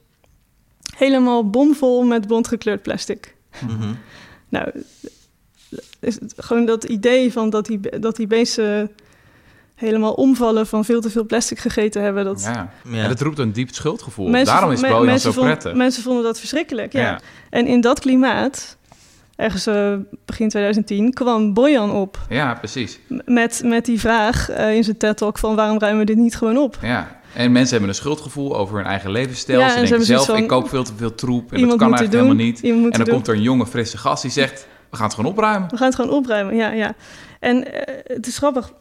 [0.97, 3.35] Helemaal bomvol met bontgekleurd plastic.
[3.67, 3.93] Mhm.
[4.49, 4.71] Nou,
[5.99, 8.91] is het gewoon dat idee van dat die, dat die beesten
[9.75, 12.23] helemaal omvallen van veel te veel plastic gegeten hebben.
[12.25, 12.71] Dat Ja.
[12.89, 13.01] Ja.
[13.03, 14.27] En dat roept een diep schuldgevoel.
[14.29, 15.73] Mensen Daarom is Bojan zo vonden- prettig.
[15.73, 17.01] Mensen vonden dat verschrikkelijk, ja.
[17.01, 17.19] Ja.
[17.49, 18.77] En in dat klimaat,
[19.35, 19.93] ergens eh,
[20.25, 22.99] begin 2010, kwam Bojan op ja, precies.
[23.25, 26.57] met, met die vraag eh, in zijn TED-talk van waarom ruimen we dit niet gewoon
[26.57, 26.77] op?
[26.81, 27.19] Ja.
[27.33, 29.59] En mensen hebben een schuldgevoel over hun eigen levensstijl.
[29.59, 31.53] Ja, ze en ze denken hebben zelf, zoiets ik van, koop veel te veel troep
[31.53, 32.21] en dat kan eigenlijk doen.
[32.21, 32.59] helemaal niet.
[32.59, 33.15] Iemand moet En dan doen.
[33.15, 35.69] komt er een jonge, frisse gast die zegt, we gaan het gewoon opruimen.
[35.69, 36.93] We gaan het gewoon opruimen, ja, ja.
[37.39, 38.71] En eh, het is grappig,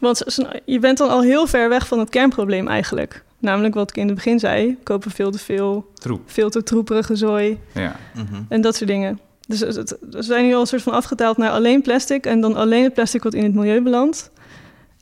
[0.00, 0.24] want
[0.64, 3.24] je bent dan al heel ver weg van het kernprobleem eigenlijk.
[3.38, 6.20] Namelijk wat ik in het begin zei, we kopen veel te veel, Troep.
[6.26, 7.96] veel te troeperige zooi Ja.
[8.14, 8.42] Mhm.
[8.48, 9.20] en dat soort dingen.
[9.46, 12.56] Dus het- we zijn nu al een soort van afgetaald naar alleen plastic en dan
[12.56, 14.30] alleen het plastic wat in het milieu belandt.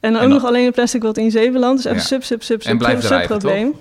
[0.01, 1.77] En dan ook En dan- nog alleen het plastic wat in zee belandt.
[1.83, 2.07] Dus even Ja.
[2.07, 3.75] sub, sub, sub, sub, En blijft sub, drijven, probleem.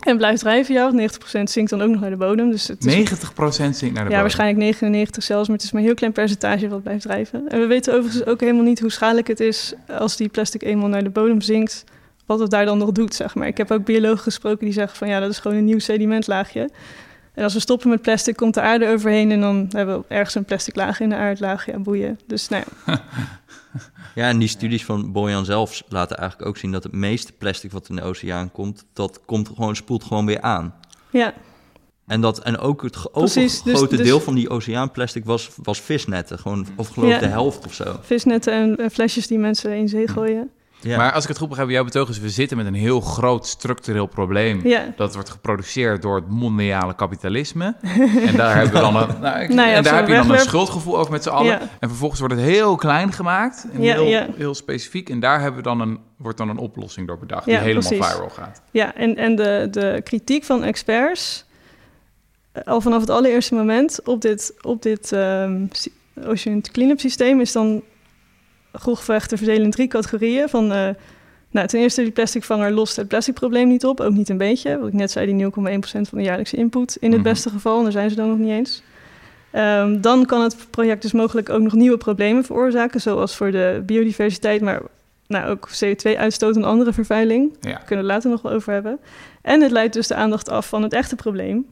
[0.00, 0.82] En blijft drijven, ja.
[0.82, 2.50] want 90% zinkt dan ook nog naar de bodem.
[2.50, 4.20] Dus het is 90% zinkt naar de ja, bodem.
[4.20, 7.48] waarschijnlijk 99 zelfs, maar het is maar een heel klein percentage wat blijft drijven.
[7.48, 10.88] En we weten overigens ook helemaal niet hoe schadelijk het is als die plastic eenmaal
[10.88, 11.84] naar de bodem zinkt,
[12.26, 13.46] wat het daar dan nog doet, zeg maar.
[13.46, 16.68] Ik heb ook biologen gesproken die zeggen van ja, dat is gewoon een nieuw sedimentlaagje.
[17.34, 20.34] En als we stoppen met plastic, komt de aarde overheen en dan hebben we ergens
[20.34, 21.66] een plastic laag in de aardlaag.
[21.66, 22.20] Ja, boeien.
[22.26, 23.02] Dus nou ja,
[24.14, 27.72] Ja, en die studies van Bojan zelf laten eigenlijk ook zien dat het meeste plastic
[27.72, 30.74] wat in de oceaan komt, dat komt gewoon, spoelt gewoon weer aan.
[31.10, 31.34] ja,
[32.06, 35.80] En, dat, en ook het Precies, dus- overgrote dus- deel van die oceaanplastic was, was
[35.80, 36.38] visnetten.
[36.38, 37.20] Gewoon, of geloof ik Ja.
[37.20, 37.98] de helft of zo.
[38.02, 40.50] visnetten en, en flesjes die mensen in zee gooien.
[40.84, 40.96] Ja.
[40.96, 43.46] Maar als ik het goed begrijp, jouw betoog is, we zitten met een heel groot
[43.46, 44.60] structureel probleem.
[44.66, 47.74] Ja, Dat wordt geproduceerd door het mondiale kapitalisme.
[48.26, 50.30] en daar hebben we dan een, nou, ik- Nou ja, en daar heb je dan
[50.30, 51.60] een schuldgevoel over met z'n allen.
[51.60, 53.66] En vervolgens wordt het heel klein gemaakt.
[53.72, 55.08] En heel, heel specifiek.
[55.10, 57.44] En daar hebben we dan een, wordt dan een oplossing door bedacht.
[57.44, 58.06] Die helemaal precies.
[58.12, 58.62] viral gaat.
[58.70, 61.44] Ja, en, en de, de kritiek van experts,
[62.52, 65.06] eh, al vanaf het allereerste moment op dit, op dit
[65.70, 65.88] sy-
[66.26, 67.82] Ocean Cleanup systeem, is dan
[68.74, 70.48] grofweg te verdelen in drie categorieën.
[70.48, 70.88] Van, eh,
[71.50, 74.00] Nou, ten eerste, die plasticvanger lost het plasticprobleem niet op.
[74.00, 74.78] Ook niet een beetje.
[74.78, 77.28] Wat ik net zei, die 0,1% van de jaarlijkse input in het Mhm.
[77.28, 77.76] beste geval.
[77.76, 78.82] En daar zijn ze dan nog niet eens.
[79.50, 83.00] Ehm, dan kan het project dus mogelijk ook nog nieuwe problemen veroorzaken.
[83.00, 84.82] Zoals voor de biodiversiteit, maar
[85.26, 87.56] nou, ook CO2-uitstoot en andere vervuiling.
[87.60, 87.70] Ja.
[87.70, 88.98] Daar kunnen we het later nog wel over hebben.
[89.42, 91.66] En het leidt dus de aandacht af van het echte probleem.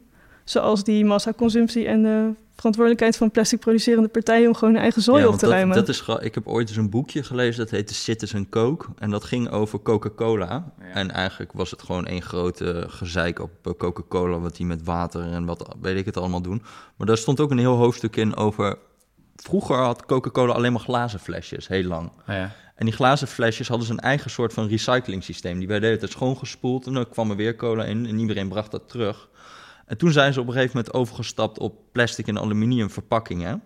[0.45, 2.31] Zoals die massaconsumptie en de
[2.63, 5.77] verantwoordelijkheid van plastic producerende partijen om gewoon hun eigen zooi Ja, op te dat, ruimen.
[5.77, 8.87] dat is, ik heb ooit eens een boekje gelezen, dat heette Citizen Coke.
[8.99, 10.73] En dat ging over Coca-Cola.
[10.81, 10.87] Ja.
[10.95, 15.23] En eigenlijk was het gewoon één grote gezeik op eh, Coca-Cola, wat die met water
[15.23, 16.63] en wat weet ik het allemaal doen.
[16.97, 18.79] Maar daar stond ook een heel hoofdstuk in over...
[19.37, 22.13] Vroeger had Coca-Cola alleen maar glazen flesjes, heel lang.
[22.27, 22.53] Ja.
[22.75, 25.59] En die glazen flesjes hadden ze een eigen soort van recycling systeem.
[25.59, 28.89] Die werden tijd schoongespoeld en dan kwam er weer cola in en iedereen bracht dat
[28.89, 29.29] terug.
[29.93, 33.63] En toen zijn ze op een gegeven moment overgestapt op plastic en aluminium verpakkingen.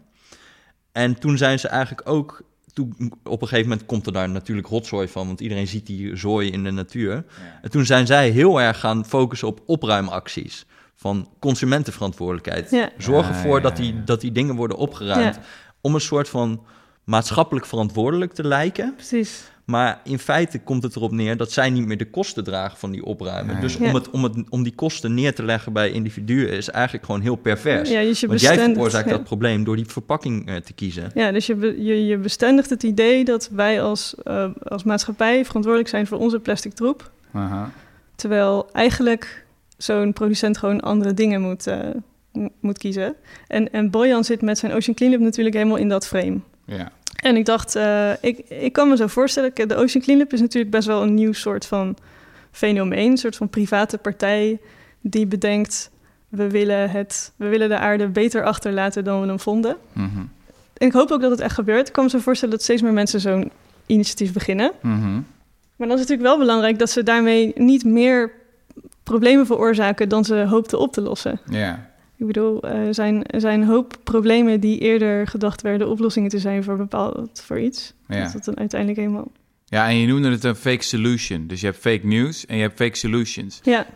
[0.92, 2.42] En toen zijn ze eigenlijk ook...
[2.72, 6.16] Toen, op een gegeven moment komt er daar natuurlijk rotzooi van, want iedereen ziet die
[6.16, 7.14] zooi in de natuur.
[7.14, 7.24] Ja.
[7.62, 10.66] En toen zijn zij heel erg gaan focussen op opruimacties.
[10.94, 12.70] Van consumentenverantwoordelijkheid.
[12.70, 12.90] Ja.
[12.98, 13.82] Zorg Ja, ervoor ja, dat, ja.
[13.82, 15.34] die, dat die dingen worden opgeruimd.
[15.34, 15.42] Ja.
[15.80, 16.64] Om een soort van
[17.04, 18.94] maatschappelijk verantwoordelijk te lijken.
[18.94, 19.50] Precies.
[19.66, 22.90] Maar in feite komt het erop neer dat zij niet meer de kosten dragen van
[22.90, 23.52] die opruimen.
[23.52, 23.62] Nee.
[23.62, 23.88] Dus Ja.
[23.88, 27.20] om, het, om, het, om die kosten neer te leggen bij individuen is eigenlijk gewoon
[27.20, 27.90] heel pervers.
[27.90, 29.16] Ja, dus je Want jij bestendigt- veroorzaakt ja.
[29.16, 31.10] dat probleem door die verpakking eh, te kiezen.
[31.14, 35.44] Ja, dus je, be- je, je bestendigt het idee dat wij als, eh, als maatschappij
[35.44, 37.10] verantwoordelijk zijn voor onze plastic troep.
[37.32, 37.70] Aha.
[38.14, 39.44] Terwijl eigenlijk
[39.76, 41.78] zo'n producent gewoon andere dingen moet, eh,
[42.60, 43.14] moet kiezen.
[43.46, 46.38] En, en Boyan zit met zijn Ocean Cleanup natuurlijk helemaal in dat frame.
[46.64, 46.92] Ja.
[47.26, 50.72] En ik dacht, eh, ik, ik kan me zo voorstellen, de Ocean Cleanup is natuurlijk
[50.72, 51.96] best wel een nieuw soort van
[52.50, 53.10] fenomeen.
[53.10, 54.60] Een soort van private partij
[55.00, 55.90] die bedenkt,
[56.28, 59.76] we willen, het, we willen de aarde beter achterlaten dan we hem vonden.
[59.92, 60.18] Mhm.
[60.76, 61.86] En ik hoop ook dat het echt gebeurt.
[61.86, 63.50] Ik kan me zo voorstellen dat steeds meer mensen zo'n
[63.86, 64.72] initiatief beginnen.
[64.80, 65.12] Mhm.
[65.76, 68.32] Maar dan is het natuurlijk wel belangrijk dat ze daarmee niet meer
[69.02, 71.40] problemen veroorzaken dan ze hoopten op te lossen.
[71.50, 71.90] Ja.
[72.18, 76.38] Ik bedoel, er zijn, er zijn een hoop problemen die eerder gedacht werden oplossingen te
[76.38, 77.92] zijn voor bepaald voor iets.
[78.08, 78.22] Ja.
[78.22, 79.30] Dat het dan uiteindelijk helemaal.
[79.64, 81.46] ja, en je noemde het een fake solution.
[81.46, 83.60] Dus je hebt fake news en je hebt fake solutions.
[83.62, 83.86] Ja,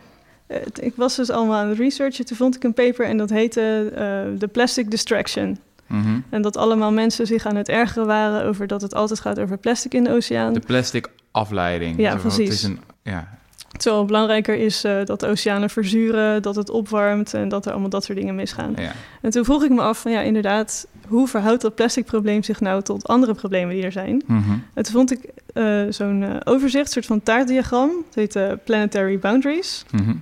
[0.47, 2.25] eh, ik was dus allemaal aan het researchen.
[2.25, 5.57] Toen vond ik een paper en dat heette eh The Plastic Distraction.
[5.87, 6.19] Mhm.
[6.29, 9.57] En dat allemaal mensen zich aan het ergeren waren over dat het altijd gaat over
[9.57, 10.53] plastic in de oceaan.
[10.53, 11.97] De plastic afleiding.
[11.99, 12.37] Ja, precies.
[12.47, 13.39] Het is een, ja.
[13.81, 17.89] Terwijl belangrijker is eh, dat de oceanen verzuren, dat het opwarmt en dat er allemaal
[17.89, 18.73] dat soort dingen misgaan.
[18.77, 18.91] Ja.
[19.21, 22.59] En toen vroeg ik me af van ja, inderdaad, hoe verhoudt dat plastic probleem zich
[22.59, 24.23] nou tot andere problemen die er zijn?
[24.25, 24.51] Mhm.
[24.73, 25.19] En toen vond ik
[25.53, 30.13] eh, zo'n eh, overzicht, een soort van taartdiagram, het heet Planetary Boundaries, Mhm.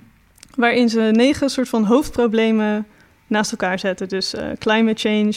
[0.54, 2.86] waarin ze negen soort van hoofdproblemen
[3.26, 4.08] naast elkaar zetten.
[4.08, 5.34] Dus climate change,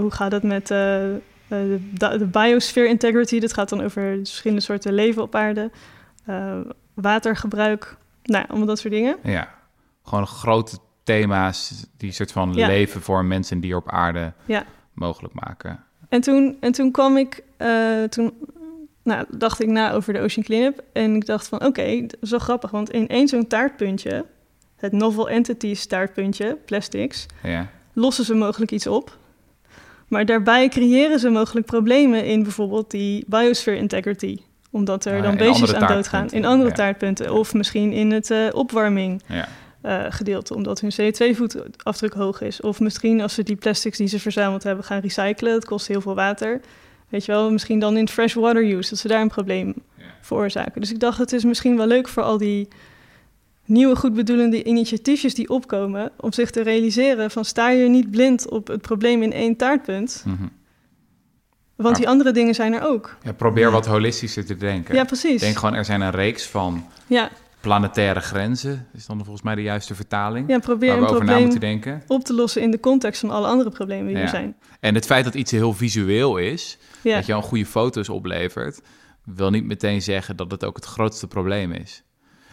[0.00, 1.20] hoe gaat het met de,
[1.98, 5.70] de biosphere integrity, dat gaat dan over verschillende soorten leven op aarde,
[7.00, 9.16] watergebruik, nou, allemaal dat soort dingen.
[9.22, 9.54] Ja.
[10.04, 12.66] Gewoon grote thema's die soort van Ja.
[12.66, 14.64] leven voor mensen en dier op aarde Ja.
[14.92, 15.84] mogelijk maken.
[16.08, 18.32] En toen, en toen kwam ik, eh, toen
[19.02, 20.82] nou, dacht ik na over de Ocean Cleanup.
[20.92, 22.70] En ik dacht van, oké, dat is wel grappig.
[22.70, 24.24] Want in één zo'n taartpuntje,
[24.76, 27.68] het Novel Entities taartpuntje, plastics, Ja.
[27.92, 29.18] lossen ze mogelijk iets op.
[30.08, 34.38] Maar daarbij creëren ze mogelijk problemen in bijvoorbeeld die biosphere integrity.
[34.70, 36.28] Omdat er Ah, dan beestjes aan doodgaan.
[36.30, 37.32] In andere taartpunten.
[37.34, 39.48] Of misschien in het eh, opwarming Ja.
[39.82, 42.60] eh, gedeelte, omdat hun CO2-voetafdruk hoog is.
[42.60, 46.00] Of misschien als ze die plastics die ze verzameld hebben gaan recyclen, dat kost heel
[46.00, 46.60] veel water.
[47.08, 49.74] Weet je wel, misschien dan in freshwater use, dat ze daar een probleem
[50.20, 50.80] veroorzaken.
[50.80, 52.68] Dus ik dacht, het is misschien wel leuk voor al die
[53.64, 58.66] nieuwe goedbedoelende initiatiefjes die opkomen, om zich te realiseren van sta je niet blind op
[58.66, 60.42] het probleem in één taartpunt, Mhm.
[61.82, 63.16] Want die andere dingen zijn er ook.
[63.22, 64.94] ja, probeer wat holistischer te denken.
[64.94, 65.40] Ja, precies.
[65.40, 68.86] Denk gewoon, er zijn een reeks van Ja, planetaire grenzen.
[68.92, 70.48] is dan volgens mij de juiste vertaling.
[70.48, 72.02] ja probeer waar een we over na moeten denken.
[72.06, 74.22] op te lossen in de context van alle andere problemen die Ja.
[74.22, 74.56] er zijn.
[74.80, 77.14] En het feit dat iets heel visueel is, Ja.
[77.16, 78.80] dat je al goede foto's oplevert,
[79.24, 82.02] wil niet meteen zeggen dat het ook het grootste probleem is.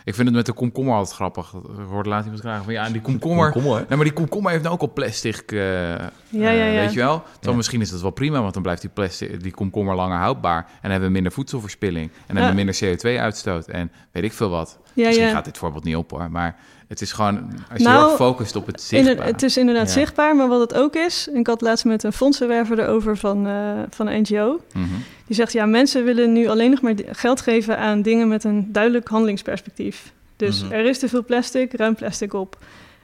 [0.07, 1.53] Ik vind het met de komkommer altijd grappig.
[1.53, 3.51] Ik hoorde laat iemand vragen van ja, die komkommer...
[3.51, 3.85] Kom maar.
[3.87, 6.79] Nee, maar die komkommer heeft nou ook al plastic, eh, Ja, ja, eh, ja.
[6.79, 7.23] weet je wel?
[7.41, 7.51] Ja.
[7.51, 10.57] misschien is dat wel prima, want dan blijft die, plastic, die komkommer langer houdbaar.
[10.57, 12.05] En dan hebben we minder voedselverspilling.
[12.11, 12.41] En dan Ja.
[12.43, 13.67] hebben we minder CO2-uitstoot.
[13.67, 14.79] En weet ik veel wat.
[14.97, 15.31] Ja, misschien ja.
[15.33, 16.31] gaat dit voorbeeld niet op hoor.
[16.31, 16.55] Maar
[16.87, 17.35] het is gewoon,
[17.71, 19.25] als je Nou, heel erg focust op het zichtbaar.
[19.25, 19.91] het is inderdaad Ja.
[19.93, 21.27] zichtbaar, maar wat het ook is...
[21.33, 24.59] Ik had laatst met een fondsenwerver erover van, eh, van een NGO.
[24.73, 24.85] Mhm.
[25.25, 28.71] Die zegt, ja, mensen willen nu alleen nog maar geld geven aan dingen met een
[28.71, 30.11] duidelijk handelingsperspectief.
[30.35, 30.71] Dus Mhm.
[30.73, 32.57] er is te veel plastic, ruim plastic op.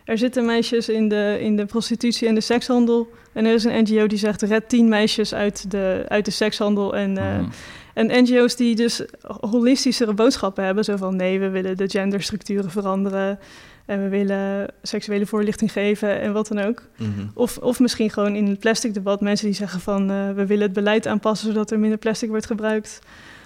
[0.05, 3.07] Er zitten meisjes in de, in de prostitutie en de sekshandel.
[3.33, 6.95] En er is een NGO die zegt, red tien meisjes uit de, uit de sekshandel.
[6.95, 7.49] En, eh, Mhm.
[7.93, 9.01] En NGO's die dus
[9.39, 13.39] holistischere boodschappen hebben, zo van nee, we willen de genderstructuren veranderen
[13.85, 16.81] en we willen seksuele voorlichting geven en wat dan ook.
[16.97, 17.09] Mhm.
[17.33, 20.63] Of, of misschien gewoon in het plastic debat mensen die zeggen van uh, we willen
[20.63, 22.99] het beleid aanpassen zodat er minder plastic wordt gebruikt.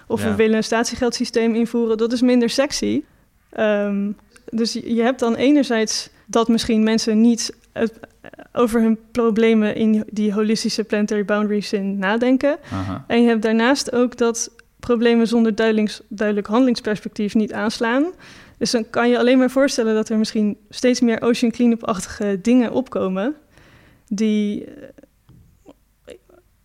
[0.07, 0.29] Of Ja.
[0.29, 1.97] we willen een statiegeldsysteem invoeren.
[1.97, 3.03] Dat is minder sexy.
[3.49, 4.11] Ehm,
[4.49, 7.99] dus je je hebt dan enerzijds dat misschien mensen niet het-
[8.53, 12.57] over hun problemen in die holistische planetary boundaries in nadenken.
[12.71, 13.03] Aha.
[13.07, 18.05] En je hebt daarnaast ook dat problemen zonder duidelijk, duidelijk handelingsperspectief niet aanslaan.
[18.57, 22.71] Dus dan kan je alleen maar voorstellen dat er misschien steeds meer ocean cleanup-achtige dingen
[22.71, 23.35] opkomen.
[24.07, 24.65] Die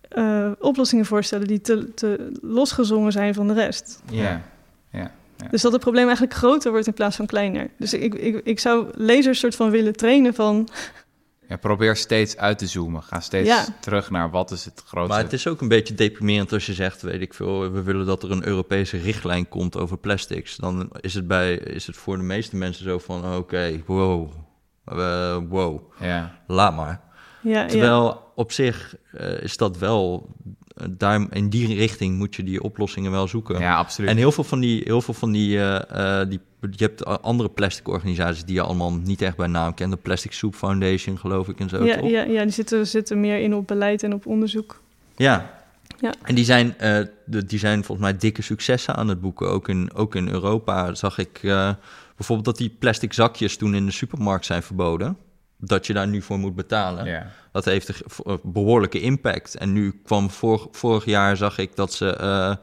[0.08, 4.02] eh, eh, oplossingen voorstellen die te, te losgezongen zijn van de rest.
[4.11, 4.42] Ja.
[4.90, 5.11] ja.
[5.50, 7.70] Dus dat het probleem eigenlijk groter wordt in plaats van kleiner.
[7.78, 10.68] Dus ik, ik, ik zou lezers soort van willen trainen van...
[11.52, 13.02] Ja, probeer steeds uit te zoomen.
[13.02, 13.64] Ga steeds Ja.
[13.80, 15.12] terug naar wat is het grootste.
[15.14, 18.06] Maar het is ook een beetje deprimerend als je zegt, weet ik veel, we willen
[18.06, 20.56] dat er een Europese richtlijn komt over plastics.
[20.56, 24.30] Dan is het, bij, is het voor de meeste mensen zo van, oké, wow,
[24.84, 26.38] eh, wow, Ja.
[26.46, 27.00] laat maar.
[27.42, 30.28] Ja, ja, Terwijl op zich eh, is dat wel,
[30.90, 33.61] daar, in die richting moet je die oplossingen wel zoeken.
[33.61, 34.11] ja, absoluut.
[34.11, 37.48] En heel veel van die, heel veel van die, eh, eh, die, je hebt andere
[37.48, 39.90] plastic organisaties die je allemaal niet echt bij naam kent.
[39.90, 41.85] De Plastic Soup Foundation, geloof ik en zo.
[41.85, 42.11] ja, toch?
[42.11, 44.80] ja, ja, die zitten, zitten meer in op beleid en op onderzoek.
[45.16, 45.61] Ja.
[46.02, 46.14] Ja.
[46.22, 49.48] En die zijn, eh, de, die zijn volgens mij dikke successen aan het boeken.
[49.48, 51.70] Ook in, ook in Europa zag ik eh,
[52.16, 55.16] bijvoorbeeld dat die plastic zakjes toen in de supermarkt zijn verboden.
[55.64, 57.31] Dat je daar nu voor moet betalen.
[57.53, 57.94] Dat heeft een
[58.25, 59.55] een behoorlijke impact.
[59.55, 62.55] En nu kwam vorig, vorig jaar zag ik dat ze eh,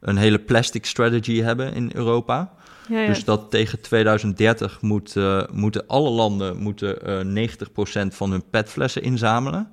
[0.00, 2.52] een hele plastic strategy hebben in Europa.
[2.88, 3.06] Ja, ja.
[3.06, 9.02] Dus dat tegen 2030 moet, eh, moeten alle landen moeten, eh 90% van hun petflessen
[9.02, 9.70] inzamelen.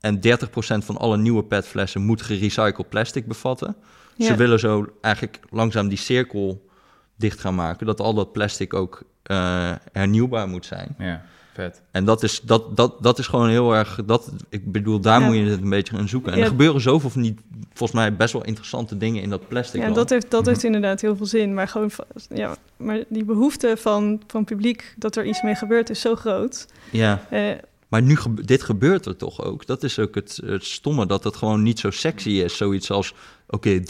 [0.00, 3.76] En 30% van alle nieuwe petflessen moet gerecycled plastic bevatten.
[4.16, 4.26] Ja.
[4.26, 6.68] Ze willen zo eigenlijk langzaam die cirkel
[7.16, 7.86] dicht gaan maken.
[7.86, 10.94] Dat al dat plastic ook eh, hernieuwbaar moet zijn.
[10.98, 11.22] ja,
[11.54, 11.82] vet.
[11.90, 14.00] En dat is, dat, dat, dat is gewoon heel erg.
[14.06, 15.26] Dat, ik bedoel, daar Ja.
[15.26, 16.32] moet je het een beetje gaan zoeken.
[16.32, 16.44] En Ja.
[16.44, 17.34] er gebeuren zoveel van die,
[17.72, 19.76] volgens mij, best wel interessante dingen in dat plastic.
[19.78, 19.94] Ja, land.
[19.96, 20.48] dat heeft, dat Mhm.
[20.50, 21.54] heeft inderdaad heel veel zin.
[21.54, 21.90] Maar, gewoon,
[22.34, 26.66] ja, maar die behoefte van, van publiek dat er iets mee gebeurt is zo groot.
[26.90, 27.26] ja.
[27.30, 27.50] Eh,
[27.88, 29.66] Maar nu, dit gebeurt er toch ook.
[29.66, 32.56] Dat is ook het, het stomme, dat het gewoon niet zo sexy is.
[32.56, 33.14] Zoiets als,
[33.50, 33.82] oké, 30%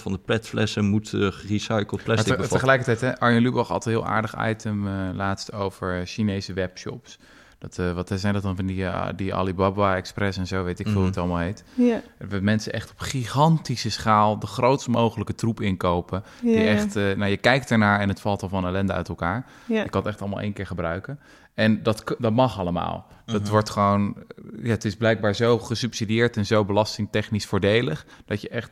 [0.00, 2.48] van de petflessen moet eh, gerecycled Maar plastic te- bevatten.
[2.58, 7.18] tegelijkertijd, hè, Arjen Lubach had een heel aardig item eh, laatst over Chinese webshops.
[7.58, 10.78] Dat, eh, wat zijn dat dan van die, eh, die Alibaba Express en zo, weet
[10.78, 11.20] ik veel hoe het Mhm.
[11.24, 11.64] allemaal heet.
[11.74, 16.22] ja, Dat mensen echt op gigantische schaal de grootst mogelijke troep inkopen.
[16.42, 19.46] Die echt, eh, nou je kijkt ernaar en het valt al van ellende uit elkaar.
[19.66, 19.84] ja.
[19.84, 21.18] Ik kan het echt allemaal één keer gebruiken.
[21.54, 23.06] En dat, dat mag allemaal.
[23.26, 23.50] Dat Mhm.
[23.50, 24.16] wordt gewoon,
[24.62, 28.70] ja, het is blijkbaar zo gesubsidieerd en zo belastingtechnisch voordelig, dat je echt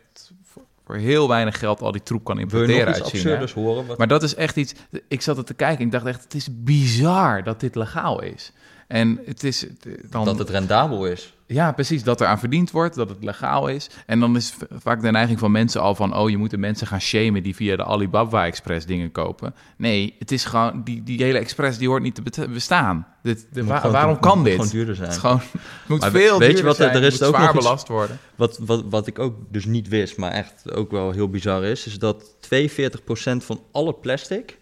[0.85, 3.47] voor, heel weinig geld al die troep kan importeren uit China.
[3.55, 3.87] horen?
[3.87, 3.99] Wat...
[3.99, 4.75] Maar dat is echt iets.
[5.09, 8.23] Ik zat er te kijken en ik dacht echt, het is bizar dat dit legaal
[8.23, 8.53] is.
[8.87, 10.25] En het is het- dan.
[10.25, 11.37] Dat het rendabel is.
[11.51, 12.03] Ja, precies.
[12.03, 13.91] Dat er aan verdiend wordt, dat het legaal is.
[14.07, 16.17] En dan is vaak de neiging van mensen al van...
[16.17, 19.55] oh, je moet de mensen gaan shamen die via de Alibaba Express dingen kopen.
[19.77, 20.83] Nee, het is gewoon...
[20.85, 23.07] die, die hele Express die hoort niet te bestaan.
[23.23, 24.53] Dit, de, Moet wa- gewoon- waarom moet kan dit?
[24.55, 25.09] gewoon duurder zijn.
[25.09, 27.35] Het, gewoon, het moet Maar veel weet je wat, zijn, er is het moet ook
[27.35, 28.19] nog zwaar belast worden.
[28.37, 31.87] Wat, wat, wat ik ook dus niet wist, maar echt ook wel heel bizar is...
[31.87, 34.59] is dat 42% van alle plastic...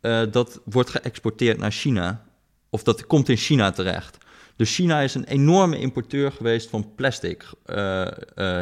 [0.00, 2.22] eh, dat wordt geëxporteerd naar China.
[2.70, 4.16] Of dat komt in China terecht.
[4.58, 8.12] Dus China is een enorme importeur geweest van plastic eh, eh,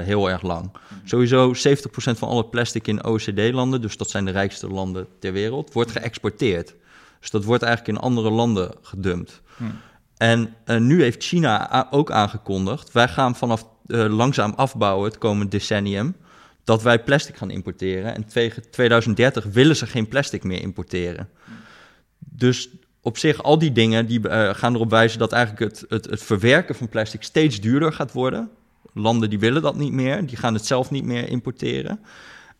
[0.04, 0.70] heel erg lang.
[1.04, 1.56] Sowieso 70%
[1.94, 6.74] van alle plastic in OECD-landen, dus dat zijn de rijkste landen ter wereld, wordt geëxporteerd.
[7.20, 9.42] Dus dat wordt eigenlijk in andere landen gedumpt.
[9.56, 9.78] Hmm.
[10.16, 16.16] En eh, nu heeft China ook aangekondigd, wij gaan vanaf langzaam afbouwen het komende decennium,
[16.64, 18.14] dat wij plastic gaan importeren.
[18.14, 21.28] En tegen 2030 willen ze geen plastic meer importeren.
[22.18, 22.68] Dus
[23.06, 26.22] op zich, al die dingen die eh, gaan erop wijzen dat eigenlijk het, het, het
[26.22, 28.50] verwerken van plastic steeds duurder gaat worden.
[28.92, 32.00] Landen die willen dat niet meer, die gaan het zelf niet meer importeren.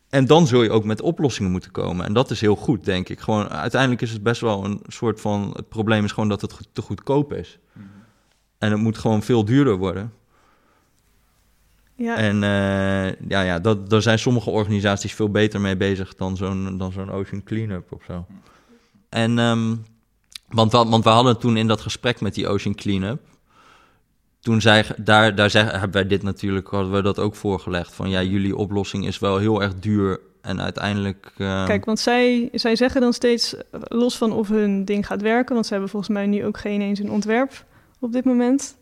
[0.09, 2.05] En dan zul je ook met oplossingen moeten komen.
[2.05, 3.19] En dat is heel goed, denk ik.
[3.19, 5.53] Gewoon, uiteindelijk is het best wel een soort van...
[5.55, 7.59] Het probleem is gewoon dat het te goedkoop is.
[8.57, 10.13] En het moet gewoon veel duurder worden.
[11.95, 12.17] ja.
[12.17, 16.77] En eh, ja, ja dat, daar zijn sommige organisaties veel beter mee bezig dan zo'n,
[16.77, 18.25] dan zo'n Ocean Cleanup of zo.
[19.09, 19.75] En, ehm,
[20.47, 23.21] want, want we hadden toen in dat gesprek met die Ocean Cleanup,
[24.39, 28.09] toen zei, daar, daar zeg, hebben wij dit natuurlijk, hadden we dat ook voorgelegd, van
[28.09, 31.31] ja, jullie oplossing is wel heel erg duur en uiteindelijk...
[31.37, 33.55] eh, Kijk, want zij, zij zeggen dan steeds,
[33.87, 36.81] los van of hun ding gaat werken, want ze hebben volgens mij nu ook geen
[36.81, 37.65] eens een ontwerp
[37.99, 38.77] op dit moment.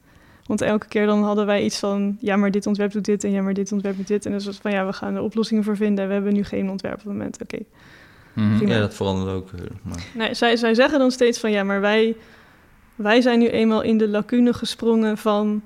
[0.46, 2.18] Want elke keer dan hadden wij iets van...
[2.20, 4.26] ja, maar dit ontwerp doet dit en ja, maar dit ontwerp doet dit.
[4.26, 6.04] En dus was van ja, we gaan er oplossingen voor vinden...
[6.04, 7.42] en we hebben nu geen ontwerp op het moment.
[7.42, 7.58] Oké.
[8.36, 8.68] Mhm.
[8.68, 9.50] Ja, dat verandert ook.
[9.52, 10.04] eh, Maar...
[10.14, 12.16] Nee, zij, zij zeggen dan steeds van ja, maar wij,
[12.96, 15.62] wij zijn nu eenmaal in de lacune gesprongen van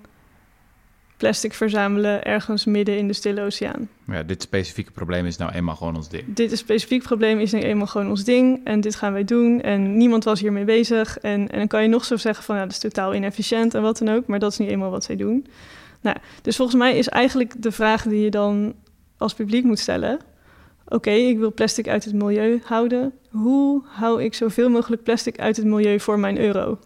[1.18, 3.90] plastic verzamelen ergens midden in de Stille Oceaan.
[4.08, 6.24] Ja, dit specifieke probleem is nou eenmaal gewoon ons ding.
[6.28, 9.62] Dit is specifiek probleem is nu eenmaal gewoon ons ding en dit gaan wij doen
[9.62, 11.18] en niemand was hiermee bezig.
[11.18, 13.82] En, en dan kan je nog zo zeggen van ja, dat is totaal inefficiënt en
[13.82, 15.48] wat dan ook, maar dat is niet eenmaal wat zij doen.
[16.02, 18.74] Nou, dus volgens mij is eigenlijk de vraag die je dan
[19.18, 20.20] als publiek moet stellen.
[20.90, 23.14] Oké, ik wil plastic uit het milieu houden.
[23.30, 26.80] Hoe hou ik zoveel mogelijk plastic uit het milieu voor mijn euro?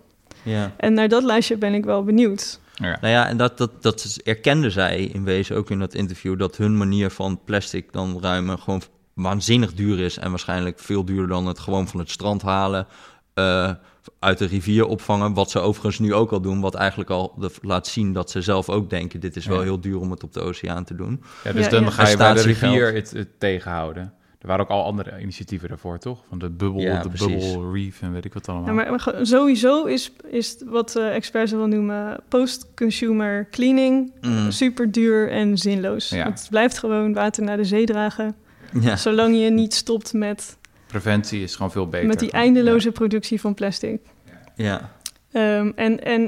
[0.44, 0.74] Ja.
[0.78, 2.60] En naar dat lijstje ben ik wel benieuwd.
[2.74, 2.98] Ja.
[3.02, 6.40] Nou ja, en dat, dat, dat erkenden zij in wezen ook in dat interview...
[6.40, 8.82] dat hun manier van plastic dan ruimen gewoon
[9.14, 10.18] waanzinnig duur is...
[10.18, 12.88] en waarschijnlijk veel duurder dan het gewoon van het strand halen...
[13.34, 13.72] eh,
[14.20, 16.62] uit de rivier opvangen, wat ze overigens nu ook al doen...
[16.62, 19.20] wat eigenlijk al de- laat zien dat ze zelf ook denken...
[19.20, 19.64] dit is wel Ja.
[19.64, 21.24] heel duur om het op de oceaan te doen.
[21.44, 21.90] Ja, dus Ja, dan ja.
[21.90, 24.14] ga je bij de rivier het, het tegenhouden.
[24.40, 26.24] Er waren ook al andere initiatieven daarvoor, toch?
[26.30, 27.52] Van de bubbel, Ja, de precies.
[27.54, 28.68] bubble reef en weet ik wat allemaal.
[28.68, 34.52] Ja, maar, maar sowieso is, is wat eh, experts wel noemen post-consumer cleaning Mm.
[34.52, 36.10] super duur en zinloos.
[36.10, 36.26] Ja.
[36.30, 38.36] Het blijft gewoon water naar de zee dragen.
[38.82, 38.96] Ja.
[38.96, 40.58] Zolang je niet stopt met,
[41.00, 42.08] Preventie is gewoon veel beter.
[42.08, 44.02] met die eindeloze productie van plastic.
[44.56, 44.92] ja.
[45.32, 46.22] Ehm, en, en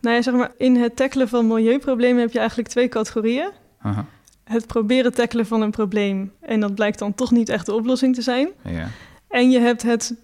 [0.00, 3.50] nou ja, zeg maar, in het tackelen van milieuproblemen heb je eigenlijk twee categorieën.
[3.80, 4.06] Aha,
[4.44, 6.32] Het proberen tackelen van een probleem.
[6.40, 8.48] En dat blijkt dan toch niet echt de oplossing te zijn.
[8.64, 8.88] ja.
[9.28, 10.14] En je hebt het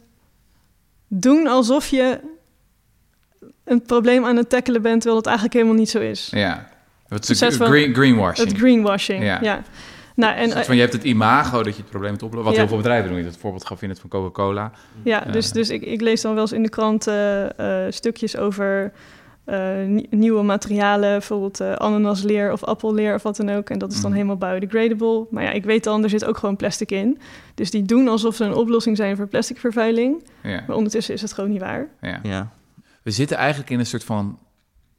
[1.09, 2.21] doen alsof je
[3.65, 6.29] een probleem aan het tackelen bent, terwijl het eigenlijk helemaal niet zo is.
[6.31, 6.71] ja.
[7.09, 8.49] Het is green, greenwashing.
[8.49, 9.39] Het greenwashing, Ja.
[9.43, 9.63] ja.
[10.15, 12.45] Nou, en, En, van, je hebt het imago dat je het probleem moet oplossen.
[12.45, 12.59] Wat Ja.
[12.61, 13.25] heel veel bedrijven doen.
[13.25, 14.73] Het voorbeeld gaf je net van Coca-Cola.
[15.03, 15.33] Ja, Eh.
[15.33, 18.93] dus, dus ik, ik lees dan wel eens in de krant eh, eh, stukjes over
[19.45, 23.71] eh, nie- nieuwe materialen, bijvoorbeeld eh, ananasleer of appelleer of wat dan ook.
[23.71, 24.21] En dat is dan Mhm.
[24.21, 25.27] helemaal biodegradable.
[25.31, 27.19] Maar ja, ik weet dan, er zit ook gewoon plastic in.
[27.55, 30.23] Dus die doen alsof ze een oplossing zijn voor plasticvervuiling.
[30.43, 30.63] Ja.
[30.67, 31.89] Maar ondertussen is het gewoon niet waar.
[32.01, 32.21] Ja.
[32.23, 32.51] ja.
[33.03, 34.39] We zitten eigenlijk in een soort van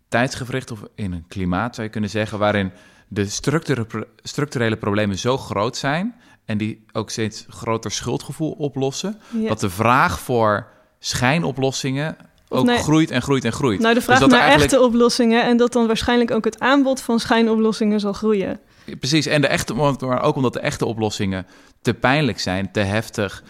[0.08, 2.71] tijdsgevricht of in een klimaat, zou je kunnen zeggen, waarin
[3.13, 9.47] de structure- structurele problemen zo groot zijn en die ook steeds groter schuldgevoel oplossen, Ja.
[9.47, 10.67] dat de vraag voor
[10.99, 12.15] schijnoplossingen
[12.49, 13.80] ook nee, groeit en groeit en groeit.
[13.80, 17.02] Nou, de vraag dat naar eigenlijk- echte oplossingen en dat dan waarschijnlijk ook het aanbod
[17.02, 18.60] van schijnoplossingen zal groeien.
[18.99, 21.45] Precies, en de echte, maar ook omdat de echte oplossingen
[21.82, 23.43] te pijnlijk zijn, te heftig,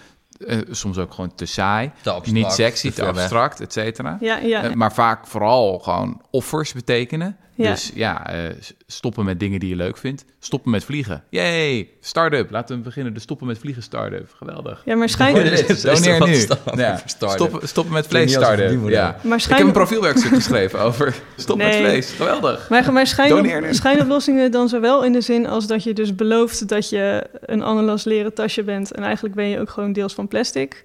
[0.48, 4.18] eh, soms ook gewoon te saai, Te abstract, niet sexy, te abstract, et cetera.
[4.20, 4.64] Ja, ja.
[4.64, 7.38] Eh, maar vaak vooral gewoon offers betekenen.
[7.56, 7.72] Ja.
[7.72, 10.26] Dus ja, eh, s- stoppen met dingen die je leuk vindt.
[10.40, 11.24] Stoppen met vliegen.
[11.30, 12.52] Yay, start-up.
[12.52, 13.14] Laten we beginnen.
[13.14, 14.34] De stoppen met vliegen start-up.
[14.38, 14.82] Geweldig.
[14.86, 16.46] ja, maar, schijn, is Doneer wat nu.
[16.76, 17.02] Ja.
[17.06, 18.90] Stoppen, stoppen met vlees start-up.
[18.90, 19.16] Ja.
[19.24, 22.12] maar, Ik heb een profielwerkstuk geschreven over stop met vlees.
[22.12, 22.70] Geweldig.
[22.70, 26.90] maar, maar schijn, schijnoplossingen dan zowel in de zin als dat je dus belooft dat
[26.90, 30.84] je een ananas leren tasje bent en eigenlijk ben je ook gewoon deels van plastic.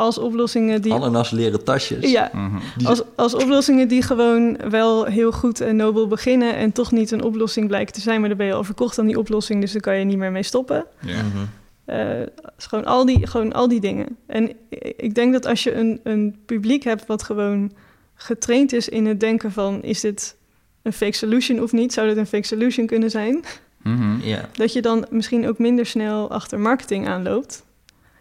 [0.00, 0.92] Als oplossingen die...
[0.92, 2.10] Ananas leren tasjes.
[2.10, 2.86] Ja, Mhm.
[2.86, 7.22] Als, als oplossingen die gewoon wel heel goed en nobel beginnen en toch niet een
[7.22, 9.80] oplossing blijken te zijn, maar dan ben je al verkocht aan die oplossing, dus dan
[9.80, 10.84] kan je niet meer mee stoppen.
[11.00, 11.22] Ja.
[11.22, 11.44] Mhm.
[11.84, 14.16] Eh, gewoon, al die, gewoon al die dingen.
[14.26, 14.52] En
[14.96, 17.72] ik denk dat als je een, een publiek hebt wat gewoon
[18.14, 19.82] getraind is in het denken van...
[19.82, 20.36] is dit
[20.82, 21.92] een fake solution of niet?
[21.92, 23.44] Zou dit een fake solution kunnen zijn?
[23.82, 24.20] Mhm.
[24.22, 27.64] Ja, Dat je dan misschien ook minder snel achter marketing aanloopt.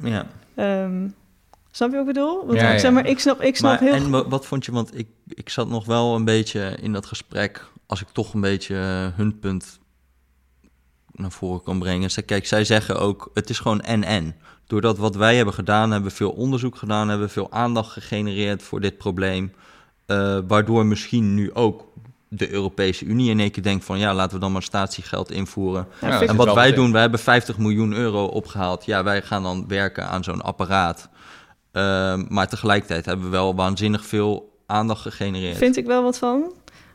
[0.03, 0.25] ja.
[0.55, 1.07] Ehm,
[1.71, 2.45] snap je wat ik bedoel?
[2.45, 3.93] Want Ja, ik, zeg maar, ik snap, ik snap Maar, heel...
[4.03, 7.05] en wa- wat vond je, want ik, ik zat nog wel een beetje in dat
[7.05, 9.79] gesprek, als ik toch een beetje eh, hun punt
[11.11, 12.11] naar voren kan brengen.
[12.11, 14.35] Zij, kijk, zij zeggen ook, het is gewoon en-en.
[14.67, 18.63] Doordat wat wij hebben gedaan, hebben we veel onderzoek gedaan, hebben we veel aandacht gegenereerd
[18.63, 19.53] voor dit probleem.
[20.05, 21.87] eh, waardoor misschien nu ook
[22.27, 25.87] de Europese Unie in één keer denkt van, ja, laten we dan maar statiegeld invoeren.
[26.01, 28.85] Ja, En wat wij doen, wij hebben 50 miljoen euro opgehaald.
[28.85, 31.09] Ja, wij gaan dan werken aan zo'n apparaat.
[31.79, 35.57] Ehm, maar tegelijkertijd hebben we wel waanzinnig veel aandacht gegenereerd.
[35.57, 36.53] vind ik wel wat van.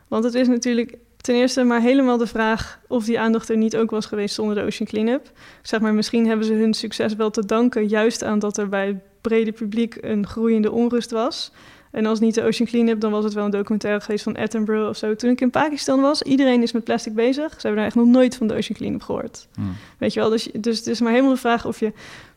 [0.08, 3.76] Want het is natuurlijk ten eerste maar helemaal de vraag of die aandacht er niet
[3.76, 5.30] ook was geweest zonder de Ocean Cleanup.
[5.62, 8.86] Zeg maar, misschien hebben ze hun succes wel te danken juist aan dat er bij
[8.86, 11.52] het brede publiek een groeiende onrust was.
[11.90, 14.88] En als niet de Ocean Cleanup, dan was het wel een documentaire geweest van Attenborough
[14.88, 15.16] of zo.
[15.16, 17.50] Toen ik in Pakistan was, iedereen is met plastic bezig.
[17.50, 19.46] Ze hebben daar echt nog nooit van de Ocean Cleanup gehoord.
[19.56, 19.68] Mhm.
[19.98, 21.92] Weet je wel, dus, dus het is maar helemaal de vraag of je...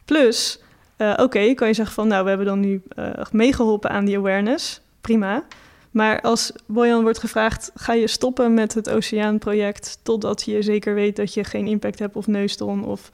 [0.06, 0.60] Plus,
[0.98, 2.08] eh, oké, kan je zeggen van...
[2.08, 4.82] nou, we hebben dan nu eh, meegeholpen aan die awareness.
[5.02, 5.44] Prima.
[5.92, 7.72] Maar als Bojan wordt gevraagd...
[7.76, 10.00] ga je stoppen met het Oceaanproject...
[10.04, 12.86] totdat je zeker weet dat je geen impact hebt of neuston...
[12.86, 13.12] of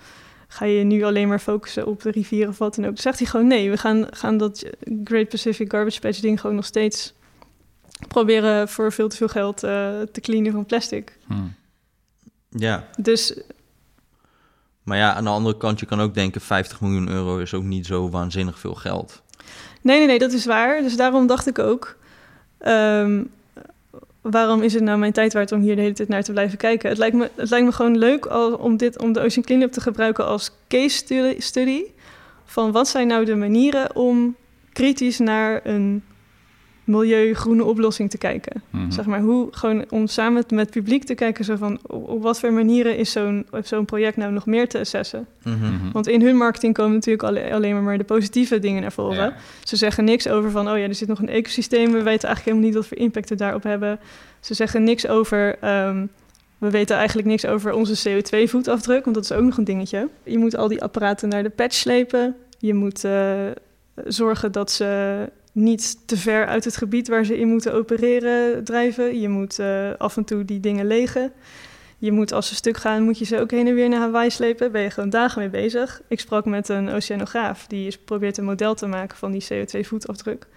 [0.48, 2.94] ga je nu alleen maar focussen op de rivieren of wat dan ook.
[2.94, 4.66] Dan zegt hij gewoon nee, we gaan, gaan dat
[5.04, 7.14] Great Pacific Garbage Patch ding gewoon nog steeds
[8.08, 11.18] proberen voor veel te veel geld eh, te cleanen van plastic.
[11.28, 11.34] Hm.
[12.50, 13.42] Ja, Dus
[14.84, 16.42] maar ja, aan de andere kant, je kan ook denken...
[16.42, 19.22] 50 miljoen euro is ook niet zo waanzinnig veel geld.
[19.82, 20.82] nee, nee, nee, dat is waar.
[20.82, 21.98] Dus daarom dacht ik ook...
[22.58, 23.24] ehm,
[24.22, 26.58] waarom is het nou mijn tijd waard om hier de hele tijd naar te blijven
[26.58, 26.90] kijken?
[26.90, 29.72] Het lijkt me, het lijkt me gewoon leuk al, om, dit, om de Ocean Cleanup
[29.72, 31.84] te gebruiken als case study, study...
[32.46, 34.36] van wat zijn nou de manieren om
[34.74, 36.04] kritisch naar een
[36.84, 38.62] milieugroene oplossing te kijken.
[38.70, 38.92] Mhm.
[38.92, 41.46] Zeg maar, hoe, gewoon om samen met het publiek te kijken...
[41.46, 44.80] Zo van, op, op wat voor manieren is zo'n zo'n project nou nog meer te
[44.80, 45.28] assessen?
[45.44, 45.58] Mhm.
[45.58, 45.92] Mhm.
[45.92, 49.16] Want in hun marketing komen natuurlijk alle- alleen maar, de positieve dingen naar voren.
[49.24, 49.36] Ja.
[49.64, 51.86] Ze zeggen niks over van, oh ja, er zit nog een ecosysteem.
[51.92, 54.00] We weten eigenlijk helemaal niet wat voor impact we daarop hebben.
[54.40, 56.06] Ze zeggen niks over, ehm,
[56.58, 60.08] we weten eigenlijk niks over onze CO2-voetafdruk, want dat is ook nog een dingetje.
[60.24, 62.36] Je moet al die apparaten naar de patch slepen.
[62.58, 63.34] Je moet eh,
[64.06, 65.16] zorgen dat ze
[65.54, 69.20] niet te ver uit het gebied waar ze in moeten opereren drijven.
[69.20, 71.32] Je moet eh, af en toe die dingen legen.
[71.98, 74.30] Je moet als ze stuk gaan, moet je ze ook heen en weer naar Hawaii
[74.30, 74.72] slepen.
[74.72, 76.02] Ben je gewoon dagen mee bezig.
[76.08, 80.48] Ik sprak met een oceanograaf die probeert een model te maken van die CO2-voetafdruk.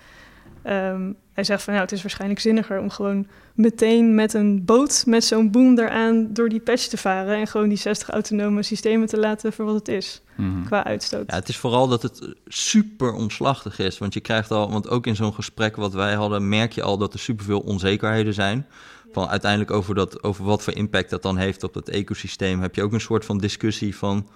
[0.67, 5.03] Ehm, hij zegt van nou, het is waarschijnlijk zinniger om gewoon meteen met een boot
[5.07, 9.09] met zo'n boom eraan door die patch te varen en gewoon die 60 autonome systemen
[9.09, 10.65] te laten voor wat het is Mhm.
[10.65, 11.25] qua uitstoot.
[11.27, 13.99] Ja, het is vooral dat het super omslachtig is.
[13.99, 16.99] Want je krijgt al, want ook in zo'n gesprek wat wij hadden, merk je al
[16.99, 18.67] dat er superveel onzekerheden zijn.
[19.13, 22.61] Van uiteindelijk over, dat, over wat voor impact dat dan heeft op het ecosysteem.
[22.61, 24.29] Heb je ook een soort van discussie van.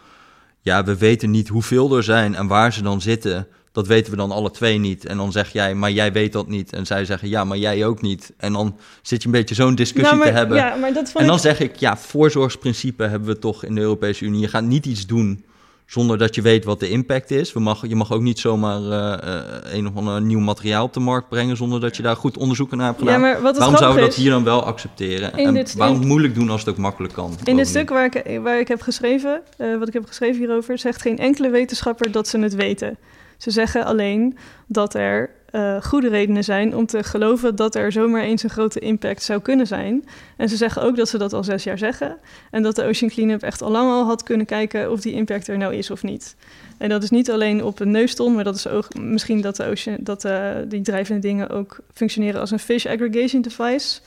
[0.61, 3.47] Ja, we weten niet hoeveel er zijn en waar ze dan zitten.
[3.72, 5.06] Dat weten we dan alle twee niet.
[5.06, 6.72] En dan zeg jij, maar jij weet dat niet.
[6.72, 8.32] En zij zeggen, ja, maar jij ook niet.
[8.36, 10.56] En dan zit je een beetje zo'n discussie Nou, maar, te hebben.
[10.56, 11.42] Ja, maar dat vond En dan ik...
[11.42, 14.40] zeg ik, ja, voorzorgsprincipe hebben we toch in de Europese Unie.
[14.40, 15.44] Je gaat niet iets doen
[15.86, 17.52] zonder dat je weet wat de impact is.
[17.52, 20.92] We mag, je mag ook niet zomaar eh, eh, een of ander nieuw materiaal op
[20.92, 21.56] de markt brengen...
[21.56, 23.20] zonder dat je daar goed onderzoek naar hebt Ja, gedaan.
[23.20, 25.32] maar wat het waarom zouden we dat hier dan wel accepteren?
[25.32, 27.24] En dit- waarom in- moeilijk doen als het ook makkelijk kan?
[27.24, 27.66] In dit Bovendien.
[27.66, 31.18] stuk waar ik, waar ik heb geschreven, eh, wat ik heb geschreven hierover, zegt geen
[31.18, 32.96] enkele wetenschapper dat ze het weten.
[33.41, 34.36] Ze zeggen alleen
[34.66, 38.80] dat er eh, goede redenen zijn om te geloven dat er zomaar eens een grote
[38.80, 40.05] impact zou kunnen zijn.
[40.36, 42.16] En ze zeggen ook dat ze dat al zes jaar zeggen.
[42.51, 45.49] En dat de Ocean Cleanup echt al lang al had kunnen kijken of die impact
[45.49, 46.36] er nou is of niet.
[46.78, 49.64] En dat is niet alleen op een neuston, maar dat is ook misschien dat, de
[49.64, 54.01] ocean, dat eh, die drijvende dingen ook functioneren als een fish aggregation device.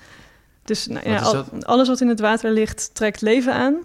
[0.64, 3.76] Dus nou, ja, al- alles wat in het water ligt, trekt leven aan.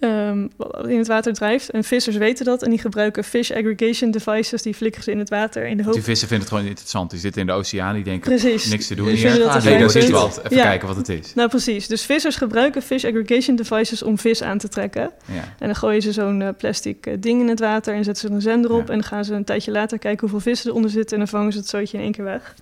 [0.00, 1.70] Ehm, wat in het water drijft.
[1.70, 2.62] En vissers weten dat.
[2.62, 4.62] En die gebruiken fish aggregation devices.
[4.62, 5.92] Die flikkeren ze in het water in de hoop...
[5.92, 7.10] Die vissen vinden het gewoon interessant.
[7.10, 8.70] Die zitten in de oceaan, die denken, Precies.
[8.70, 9.38] niks te doen Die hier.
[9.38, 10.40] dat nee, dat is wat.
[10.44, 10.62] Even Ja.
[10.64, 11.34] kijken wat het is.
[11.34, 11.86] Nou, precies.
[11.86, 15.10] Dus vissers gebruiken fish aggregation devices om vis aan te trekken.
[15.24, 15.34] Ja.
[15.58, 18.34] En dan gooien ze zo'n eh, plastic eh, ding in het water en zetten ze
[18.34, 18.86] een zender op.
[18.86, 18.92] Ja.
[18.92, 21.12] En dan gaan ze een tijdje later kijken hoeveel vissen eronder zitten.
[21.12, 22.54] En dan vangen ze het zootje in één keer weg.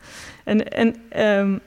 [0.45, 1.59] En, en ehm,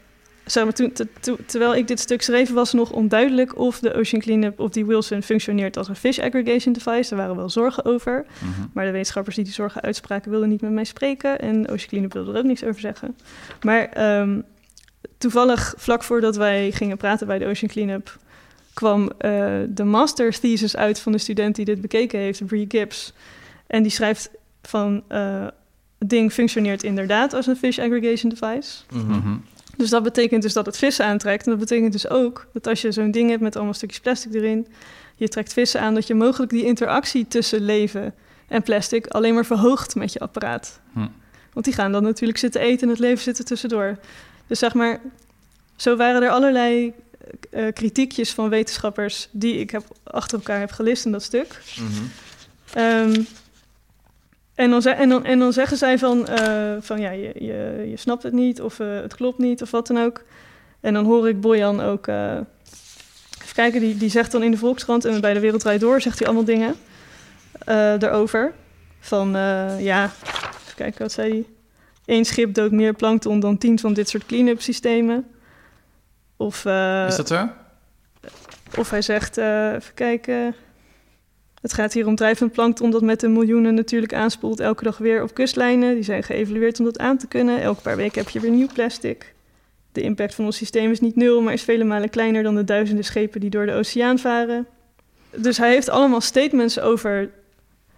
[0.51, 3.93] zeg maar, toen, te- to- terwijl ik dit stuk schreef, was nog onduidelijk of de
[3.93, 7.11] Ocean Cleanup, of die Wilson functioneert als een fish aggregation device.
[7.11, 8.25] Er waren wel zorgen over.
[8.39, 8.67] Mhm.
[8.73, 11.39] Maar de wetenschappers die die zorgen uitspraken wilden niet met mij spreken.
[11.39, 13.17] En Ocean Cleanup wilde er ook niks over zeggen.
[13.61, 14.39] Maar ehm,
[15.17, 18.17] toevallig, vlak voordat wij gingen praten bij de Ocean Cleanup...
[18.73, 19.31] kwam eh,
[19.69, 23.13] de master thesis uit van de student die dit bekeken heeft, Bree Gibbs.
[23.67, 24.29] En die schrijft
[24.61, 25.03] van...
[25.07, 25.45] eh,
[25.99, 28.81] het ding functioneert inderdaad als een fish aggregation device.
[28.93, 29.35] Mhm.
[29.77, 31.45] Dus dat betekent dus dat het vissen aantrekt.
[31.45, 34.33] En dat betekent dus ook dat als je zo'n ding hebt met allemaal stukjes plastic
[34.33, 34.67] erin,
[35.15, 38.13] je trekt vissen aan, dat je mogelijk die interactie tussen leven
[38.47, 40.79] en plastic alleen maar verhoogt met je apparaat.
[40.93, 41.07] Hm.
[41.53, 43.97] Want die gaan dan natuurlijk zitten eten en het leven zit er tussendoor.
[44.47, 44.99] Dus zeg maar,
[45.75, 46.93] zo waren er allerlei
[47.49, 51.61] eh, kritiekjes van wetenschappers die ik heb achter elkaar heb gelist in dat stuk.
[52.73, 53.21] Ehm,
[54.55, 57.85] en, dan, ze- en, dan, en dan zeggen zij van, eh, van ja, je, je,
[57.89, 60.23] je snapt het niet of eh, het klopt niet of wat dan ook.
[60.79, 62.31] En dan hoor ik Bojan ook, eh,
[63.41, 66.01] even kijken, die, die zegt dan in de Volkskrant en bij de Wereld Draait Door
[66.01, 66.75] zegt hij allemaal dingen
[67.99, 68.53] daarover.
[68.99, 69.29] Van
[69.79, 71.45] ja, even kijken, wat zei hij?
[72.15, 75.27] Eén schip doodt meer plankton dan tien van dit soort clean-up systemen.
[76.37, 76.57] Of,
[77.07, 77.49] Is dat zo?
[78.77, 80.55] of hij zegt, even kijken.
[81.61, 85.23] Het gaat hier om drijvend plankton dat met de miljoenen natuurlijk aanspoelt elke dag weer
[85.23, 85.93] op kustlijnen.
[85.93, 87.61] Die zijn geëvalueerd om dat aan te kunnen.
[87.61, 89.33] Elke paar weken heb je weer nieuw plastic.
[89.91, 92.63] De impact van ons systeem is niet nul, maar is vele malen kleiner dan de
[92.63, 94.67] duizenden schepen die door de oceaan varen.
[95.35, 97.29] Dus hij heeft allemaal statements over.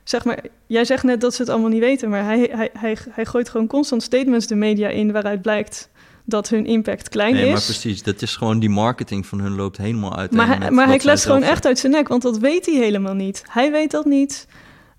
[0.04, 2.98] Zeg maar, jij zegt net dat ze het allemaal niet weten, maar hij, hij, hij,
[3.10, 5.90] hij gooit gewoon constant statements de media in waaruit blijkt
[6.26, 7.52] dat hun impact klein Nee, is.
[7.52, 8.04] maar precies.
[8.04, 10.32] Dat is gewoon die marketing van hun loopt helemaal uit.
[10.32, 13.14] Maar, hij, maar hij kletst gewoon echt uit zijn nek, want dat weet hij helemaal
[13.14, 13.44] niet.
[13.50, 14.48] Hij weet dat niet.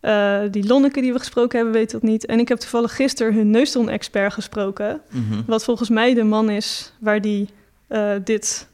[0.01, 2.27] Eh, die Lonneke die we gesproken hebben, weet dat niet.
[2.27, 5.01] En ik heb toevallig gisteren hun neuston-expert gesproken.
[5.11, 5.43] Mhm.
[5.47, 7.49] Wat volgens mij de man is waar die
[7.89, 8.69] eh, dit,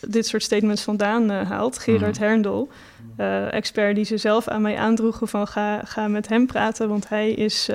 [0.00, 1.78] dit soort statements vandaan eh, haalt.
[1.78, 2.24] Gerard Mhm.
[2.24, 2.66] Herndl.
[3.16, 6.88] eh, expert die ze zelf aan mij aandroegen van ga, ga met hem praten.
[6.88, 7.68] Want hij, is,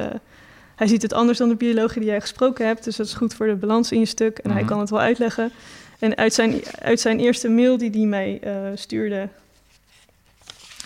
[0.75, 2.83] hij ziet het anders dan de biologen die jij gesproken hebt.
[2.83, 4.37] Dus dat is goed voor de balans in je stuk.
[4.37, 4.69] En hij Mhm.
[4.69, 5.51] kan het wel uitleggen.
[5.99, 9.27] En uit zijn, uit zijn eerste mail die hij mij eh, stuurde...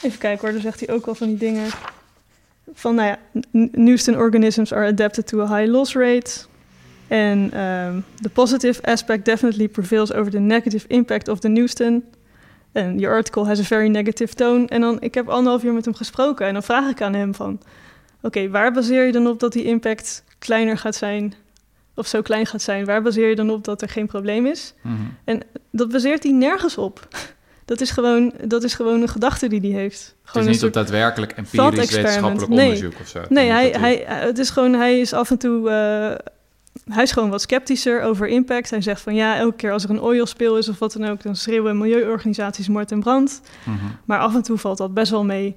[0.02, 1.68] Even kijken hoor, daar zegt hij ook al van die dingen.
[2.74, 3.20] Van nou ja,
[3.58, 6.32] n- Newston organisms are adapted to a high loss rate.
[7.08, 12.04] En um, the positive aspect definitely prevails over the negative impact of the Newston.
[12.72, 14.68] En your article has a very negative tone.
[14.68, 16.48] En dan, ik heb anderhalf uur met hem gesproken.
[16.48, 17.62] En dan vraag ik aan hem van...
[18.22, 21.34] Oké, waar baseer je dan op dat die impact kleiner gaat zijn?
[21.96, 22.86] Of zo klein gaat zijn?
[22.86, 24.74] Waar baseer je dan op dat er geen probleem is?
[24.82, 25.40] Mhm.
[25.72, 27.08] Dat baseert hij nergens op.
[27.66, 30.00] Dat is gewoon, dat is gewoon een gedachte die hij heeft.
[30.00, 32.60] Het is Gewoon niet soort op daadwerkelijk empirisch wetenschappelijk Nee.
[32.66, 33.22] onderzoek of zo.
[33.30, 35.70] Nee, hij, hij, het is gewoon, hij is af en toe.
[35.70, 36.32] eh,
[36.94, 38.70] hij is gewoon wat sceptischer over impact.
[38.70, 41.10] Hij zegt van ja, elke keer als er een oil spill is of wat dan
[41.10, 43.42] ook, dan schreeuwen milieuorganisaties moord en brand.
[43.64, 43.76] Mhm.
[44.06, 45.56] Maar af en toe valt dat best wel mee.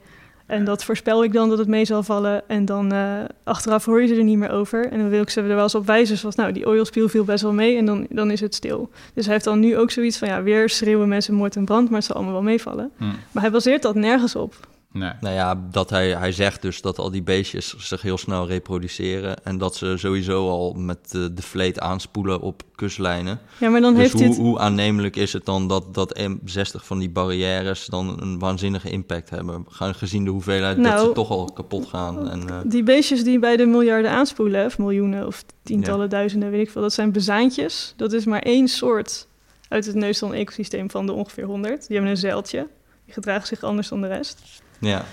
[0.53, 2.49] En dat voorspel ik dan dat het mee zal vallen.
[2.49, 4.91] En dan eh, achteraf hoor je ze er niet meer over.
[4.91, 6.17] En dan wil ik ze er wel eens op wijzen.
[6.17, 7.77] Zoals, nou, die oil spill viel best wel mee.
[7.77, 8.91] En dan, dan is het stil.
[9.15, 11.89] Dus hij heeft dan nu ook zoiets van, ja, weer schreeuwen mensen moord en brand.
[11.89, 12.91] Maar het zal allemaal wel meevallen.
[12.97, 13.05] Hm.
[13.05, 14.55] Maar hij baseert dat nergens op.
[14.93, 15.13] Nee.
[15.21, 19.45] Nou ja, dat hij, hij zegt dus dat al die beestjes zich heel snel reproduceren.
[19.45, 23.41] En dat ze sowieso al met de, de vleet aanspoelen op kustlijnen.
[23.59, 26.87] Ja, maar dan dus heeft hoe, hoe aannemelijk is het dan dat, dat M- 60
[26.87, 29.65] van die barrières dan een waanzinnige impact hebben?
[29.69, 32.31] Gaan gezien de hoeveelheid dat Nou, ze toch al kapot gaan.
[32.31, 36.67] En, eh, Die beestjes die bij de miljarden aanspoelen, of miljoenen of tientallen duizenden, weet
[36.67, 37.95] ik veel, dat zijn bezaantjes.
[37.97, 39.27] Dat is maar één soort
[39.69, 41.87] uit het neusdan-ecosysteem van de ongeveer 100.
[41.87, 42.67] Die hebben een zeiltje.
[43.05, 44.43] Die gedragen zich anders dan de rest.
[44.83, 45.05] Ja,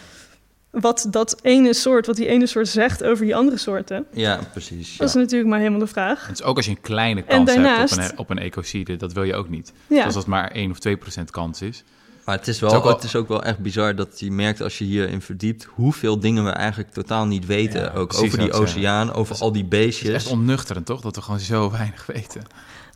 [0.69, 4.97] Wat dat ene soort, wat die ene soort zegt over die andere soorten, ja, precies.
[4.97, 5.19] dat is Ja.
[5.19, 6.27] natuurlijk maar helemaal de vraag.
[6.27, 8.95] Het is ook als je een kleine kans daarnaast- hebt op een, op een ecocide,
[8.95, 9.73] dat wil je ook niet.
[9.87, 11.83] Ja, Dus als het maar 1 of 2 procent kans is.
[12.25, 14.19] Maar het is, Het wel, is ook wel- het is ook wel echt bizar dat
[14.19, 15.63] je merkt als je hierin verdiept...
[15.63, 17.81] hoeveel dingen we eigenlijk totaal niet weten.
[17.81, 20.13] Ja, ook over die dat, oceaan, over Dat is- al die Het is beestjes.
[20.13, 21.01] echt onnufterend, toch?
[21.01, 22.41] Dat we gewoon zo weinig weten.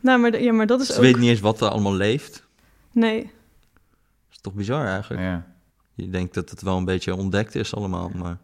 [0.02, 1.00] nou, maar, ja, maar dat is Ze ook...
[1.00, 2.42] weten niet eens wat er allemaal leeft.
[2.92, 3.30] Nee, Dat
[4.32, 5.22] is toch bizar eigenlijk?
[5.22, 5.46] Ja.
[5.94, 8.38] Je denkt dat het wel een beetje ontdekt is allemaal, maar...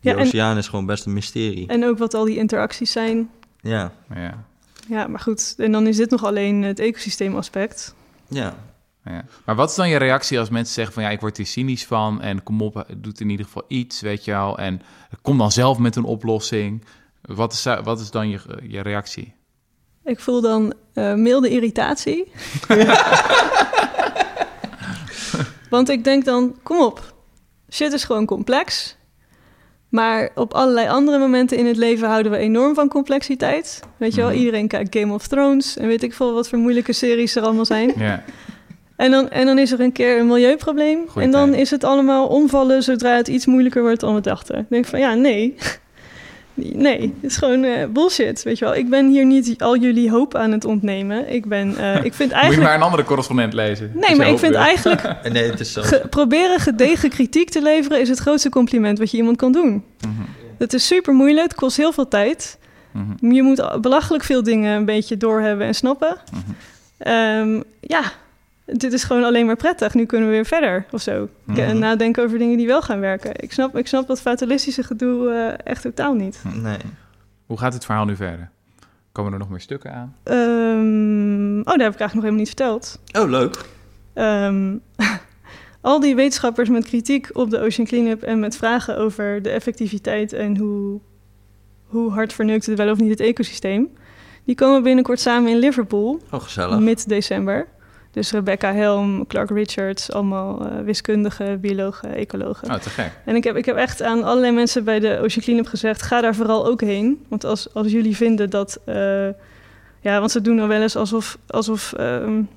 [0.00, 1.66] Ja, en- oceaan is gewoon best een mysterie.
[1.68, 3.30] en ook wat al die interacties zijn.
[3.60, 4.44] Ja, Ja.
[4.88, 5.54] Ja, maar goed.
[5.58, 7.94] En dan is dit nog alleen het ecosysteemaspect.
[8.28, 8.54] ja.
[9.04, 9.24] Ja.
[9.44, 11.86] Maar wat is dan je reactie als mensen zeggen van ja, ik word hier cynisch
[11.86, 14.82] van en kom op, doet in ieder geval iets, weet je wel, en
[15.22, 16.84] kom dan zelf met een oplossing.
[17.22, 19.34] Wat is, wat is dan je, je reactie?
[20.04, 22.32] Ik voel dan eh, milde irritatie.
[25.74, 27.14] Want ik denk dan, kom op,
[27.70, 28.96] shit is gewoon complex.
[29.88, 33.80] Maar op allerlei andere momenten in het leven houden we enorm van complexiteit.
[33.96, 34.38] Weet je wel, Mhm.
[34.38, 37.64] iedereen kijkt Game of Thrones en weet ik veel wat voor moeilijke series er allemaal
[37.64, 37.92] zijn.
[38.96, 41.08] En dan, en dan is er een keer een milieuprobleem.
[41.08, 41.60] Goeie en dan tijd.
[41.60, 44.58] is het allemaal omvallen zodra het iets moeilijker wordt dan we dachten.
[44.58, 45.54] Ik denk van ja, nee.
[46.54, 48.42] Nee, het is gewoon eh, bullshit.
[48.42, 51.32] Weet je wel, ik ben hier niet al jullie hoop aan het ontnemen.
[51.32, 52.62] Ik ben, eh, ik vind Moet je eigenlijk.
[52.62, 53.90] maar een andere correspondent lezen.
[53.94, 55.02] Nee, maar ik vind eigenlijk.
[55.22, 55.82] En nee, het is zo.
[55.82, 59.84] ge- proberen gedegen kritiek te leveren is het grootste compliment wat je iemand kan doen.
[60.00, 60.12] Mhm.
[60.58, 62.58] Het is super moeilijk, het kost heel veel tijd.
[62.90, 63.34] Mhm.
[63.34, 66.16] Je moet belachelijk veel dingen een beetje doorhebben en snappen.
[66.32, 66.40] Mhm.
[66.98, 68.02] Ehm, ja,
[68.64, 69.94] dit is gewoon alleen maar prettig.
[69.94, 71.28] Nu kunnen we weer verder of zo.
[71.44, 71.58] Mhm.
[71.60, 73.30] En nadenken over dingen die wel gaan werken.
[73.36, 76.42] Ik snap, ik snap dat fatalistische gedoe eh, echt totaal niet.
[76.62, 76.76] Nee.
[77.46, 78.50] Hoe gaat het verhaal nu verder?
[79.12, 80.16] Komen er nog meer stukken aan?
[80.22, 82.98] Ehm, oh, daar heb ik eigenlijk nog helemaal niet verteld.
[83.18, 83.64] Oh, leuk.
[84.12, 84.76] Ehm,
[85.80, 90.32] al die wetenschappers met kritiek op de Ocean Cleanup en met vragen over de effectiviteit
[90.32, 91.00] en hoe,
[91.86, 93.88] hoe hard verneukt het wel of niet het ecosysteem,
[94.44, 96.78] die komen binnenkort samen in Liverpool, Oh, gezellig.
[96.78, 97.66] mid-december.
[98.14, 102.68] Dus Rebecca Helm, Clark Richards, allemaal eh, wiskundigen, biologen, ecologen.
[102.70, 103.10] Oh, te gek.
[103.24, 106.02] En ik heb, ik heb echt aan allerlei mensen bij de Ocean Cleanup gezegd...
[106.02, 107.24] ga daar vooral ook heen.
[107.28, 108.78] Want als, als jullie vinden dat...
[108.84, 109.28] eh,
[110.00, 111.38] ja, want ze doen dan wel eens alsof...
[111.46, 112.48] alsof ehm, Een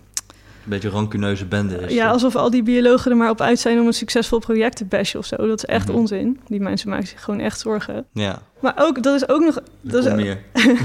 [0.63, 1.93] beetje rancuneuze bende is.
[1.93, 4.85] ja, alsof al die biologen er maar op uit zijn om een succesvol project te
[4.85, 5.35] bashen of zo.
[5.47, 5.97] Dat is echt Mhm.
[5.97, 6.39] onzin.
[6.47, 8.05] Die mensen maken zich gewoon echt zorgen.
[8.11, 9.55] Ja, Maar ook, dat is ook nog...
[9.55, 10.37] er Dat is ook- meer.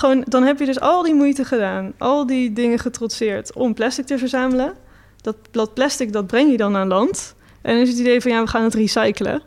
[0.00, 1.92] gewoon, dan heb je dus al die moeite gedaan.
[1.98, 4.72] Al die dingen getrotseerd om plastic te verzamelen.
[5.20, 7.34] Dat, dat plastic, dat breng je dan aan land.
[7.62, 9.42] En dan is het idee van, ja, we gaan het recyclen.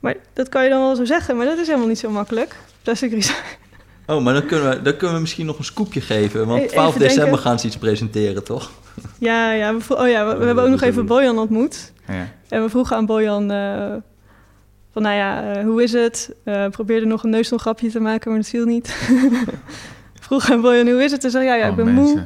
[0.00, 2.56] Maar dat kan je dan wel zo zeggen, maar dat is helemaal niet zo makkelijk.
[2.82, 3.58] Plastic recyclen.
[4.06, 6.46] Oh, maar dan kunnen, we, dan kunnen we misschien nog een scoopje geven.
[6.46, 7.42] Want E- 12 even december denken.
[7.42, 8.70] gaan ze iets presenteren, toch?
[9.18, 11.92] Ja, ja, we, oh ja, we, we hebben ook nog even Bojan ontmoet.
[12.06, 12.28] Ja.
[12.48, 13.50] En we vroegen aan Bojan...
[13.50, 13.94] eh,
[14.92, 16.34] Van nou ja, eh, hoe is het?
[16.44, 18.96] Eh probeerde nog een neusselgrapje te maken, maar dat viel niet.
[20.20, 21.24] Vroeg aan Boyan, hoe is het?
[21.24, 22.16] En zei ja, ja, ik Oh, ben mensen.
[22.16, 22.24] moe.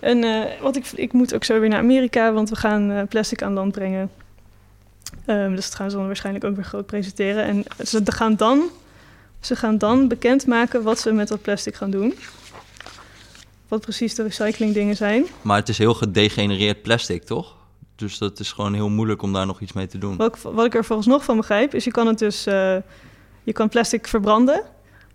[0.00, 3.02] En eh, wat ik, ik moet ook zo weer naar Amerika, want we gaan eh,
[3.08, 4.10] plastic aan land brengen.
[5.26, 7.44] Ehm, dus dat gaan ze dan waarschijnlijk ook weer groot presenteren.
[7.44, 8.62] En ze gaan dan,
[9.40, 12.14] ze gaan dan bekendmaken wat ze met dat plastic gaan doen.
[13.68, 15.24] Wat precies de recycling dingen zijn.
[15.42, 17.56] Maar het is heel gedegenereerd plastic, toch?
[17.96, 20.16] Dus dat is gewoon heel moeilijk om daar nog iets mee te doen.
[20.16, 22.76] Wat ik, wat ik er volgens nog van begrijp, is je kan het dus, eh,
[23.42, 24.62] je kan plastic verbranden.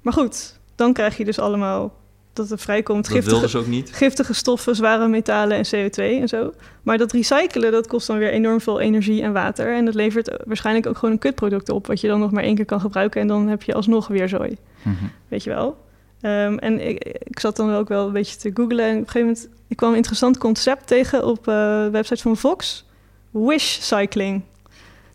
[0.01, 1.97] Maar goed, dan krijg je dus allemaal
[2.33, 3.93] dat er vrijkomt Dat giftige, ook niet.
[3.93, 6.53] giftige stoffen, zware metalen en CO2 en zo.
[6.81, 9.75] Maar dat recyclen, dat kost dan weer enorm veel energie en water.
[9.75, 12.55] En dat levert waarschijnlijk ook gewoon een kutproduct op, wat je dan nog maar één
[12.55, 13.21] keer kan gebruiken.
[13.21, 14.57] En dan heb je alsnog weer zooi.
[14.81, 15.05] Mhm.
[15.27, 15.77] Weet je wel?
[16.21, 18.85] Ehm, en ik, ik zat dan ook wel een beetje te googlen.
[18.85, 22.21] En op een gegeven moment ik kwam een interessant concept tegen op eh, de website
[22.21, 22.85] van Fox.
[23.31, 24.41] Wish cycling.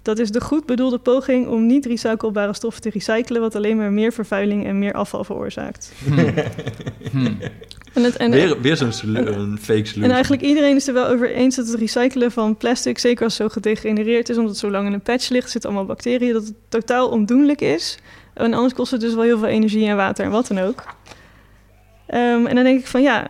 [0.02, 3.92] Dat is de goed bedoelde poging om niet recyclebare stoffen te recyclen, wat alleen maar
[3.92, 5.92] meer vervuiling en meer afval veroorzaakt.
[7.10, 7.38] Hmm.
[7.92, 9.14] En, het, en, weer weer zo'n fake
[9.60, 10.04] solution.
[10.04, 13.38] en eigenlijk iedereen is er wel over eens dat het recyclen van plastic, zeker als
[13.38, 16.32] het zo gedegenereerd is, omdat het zo lang in een patch ligt, zitten allemaal bacteriën,
[16.32, 17.98] dat het totaal ondoenlijk is.
[18.34, 20.84] En anders kost het dus wel heel veel energie en water en wat dan ook.
[22.06, 23.26] Ehm, en dan denk ik van ja,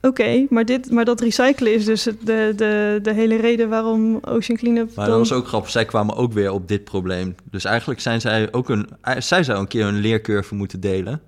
[0.00, 4.58] oké, maar maar, maar dat recyclen is dus de, de, de hele reden waarom Ocean
[4.58, 5.18] Cleanup Maar dan...
[5.18, 5.70] dat was ook grappig.
[5.70, 7.34] Zij kwamen ook weer op dit probleem.
[7.50, 8.88] Dus eigenlijk zijn zij ook een...
[9.18, 11.20] Zij zou een keer een leercurve moeten delen.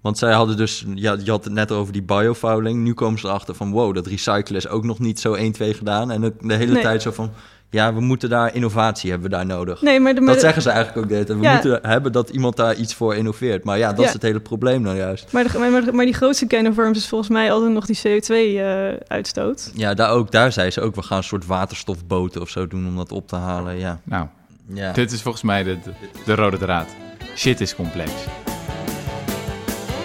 [0.00, 0.84] Want zij hadden dus...
[0.94, 2.82] Ja, je had het net over die biofouling.
[2.82, 3.70] Nu komen ze erachter van...
[3.70, 6.10] Wow, dat recyclen is ook nog niet zo 1, 2 gedaan.
[6.10, 6.82] En de hele Nee.
[6.82, 7.30] tijd zo van...
[7.70, 8.54] Ja, we moeten daar...
[8.54, 9.82] Innovatie hebben we daar nodig.
[9.82, 11.12] Nee, maar, de, maar, dat de- zeggen ze eigenlijk ook.
[11.12, 11.28] tijd.
[11.28, 11.52] We Ja.
[11.52, 13.64] moeten hebben dat iemand daar iets voor innoveert.
[13.64, 14.06] Maar ja, dat Ja.
[14.06, 15.32] is het hele probleem nou juist.
[15.32, 19.70] maar, de- maar, die grootste worms is volgens mij altijd nog die CO2-uitstoot.
[19.74, 20.94] Ja, daar, ook, daar zei ze ook...
[20.94, 23.78] We gaan een soort waterstofboten of zo doen om dat op te halen.
[23.78, 24.26] Ja, Nou,
[24.74, 24.92] ja.
[24.92, 25.90] dit is volgens mij de, de,
[26.24, 26.86] de rode draad.
[27.36, 28.10] Shit is complex.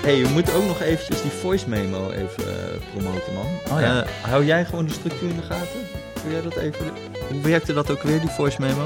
[0.01, 3.77] hey, we moeten ook nog eventjes die voice memo even eh, promoten, man.
[3.77, 4.01] Oh ja.
[4.03, 5.79] Eh, hou jij gewoon de structuur in de gaten?
[6.23, 6.85] Kun jij dat even...
[7.33, 8.85] Hoe werkte dat ook weer, die voice memo?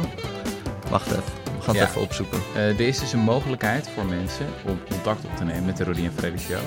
[0.89, 1.24] Wacht even,
[1.58, 2.39] we gaan het even opzoeken.
[2.56, 5.84] Eh, er is dus een mogelijkheid voor mensen om contact op te nemen met de
[5.84, 6.58] Rudy en Freddy Show.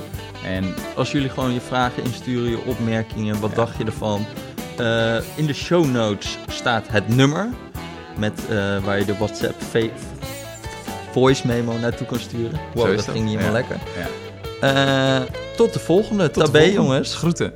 [0.45, 3.57] En Als jullie gewoon je vragen insturen, je opmerkingen, wat Ja.
[3.57, 4.24] dacht je ervan?
[4.76, 7.49] Eh, in de show notes staat het nummer
[8.16, 9.55] met, eh, waar je de WhatsApp
[11.12, 12.61] voice memo naartoe kan sturen.
[12.74, 13.05] Wow, dat dat.
[13.05, 13.66] ging niet helemaal Ja.
[13.68, 13.78] lekker.
[14.61, 15.24] ja.
[15.57, 16.24] Tot de volgende.
[16.31, 16.83] Tot de Tabé, volgende.
[16.83, 17.14] jongens.
[17.14, 17.53] Groeten.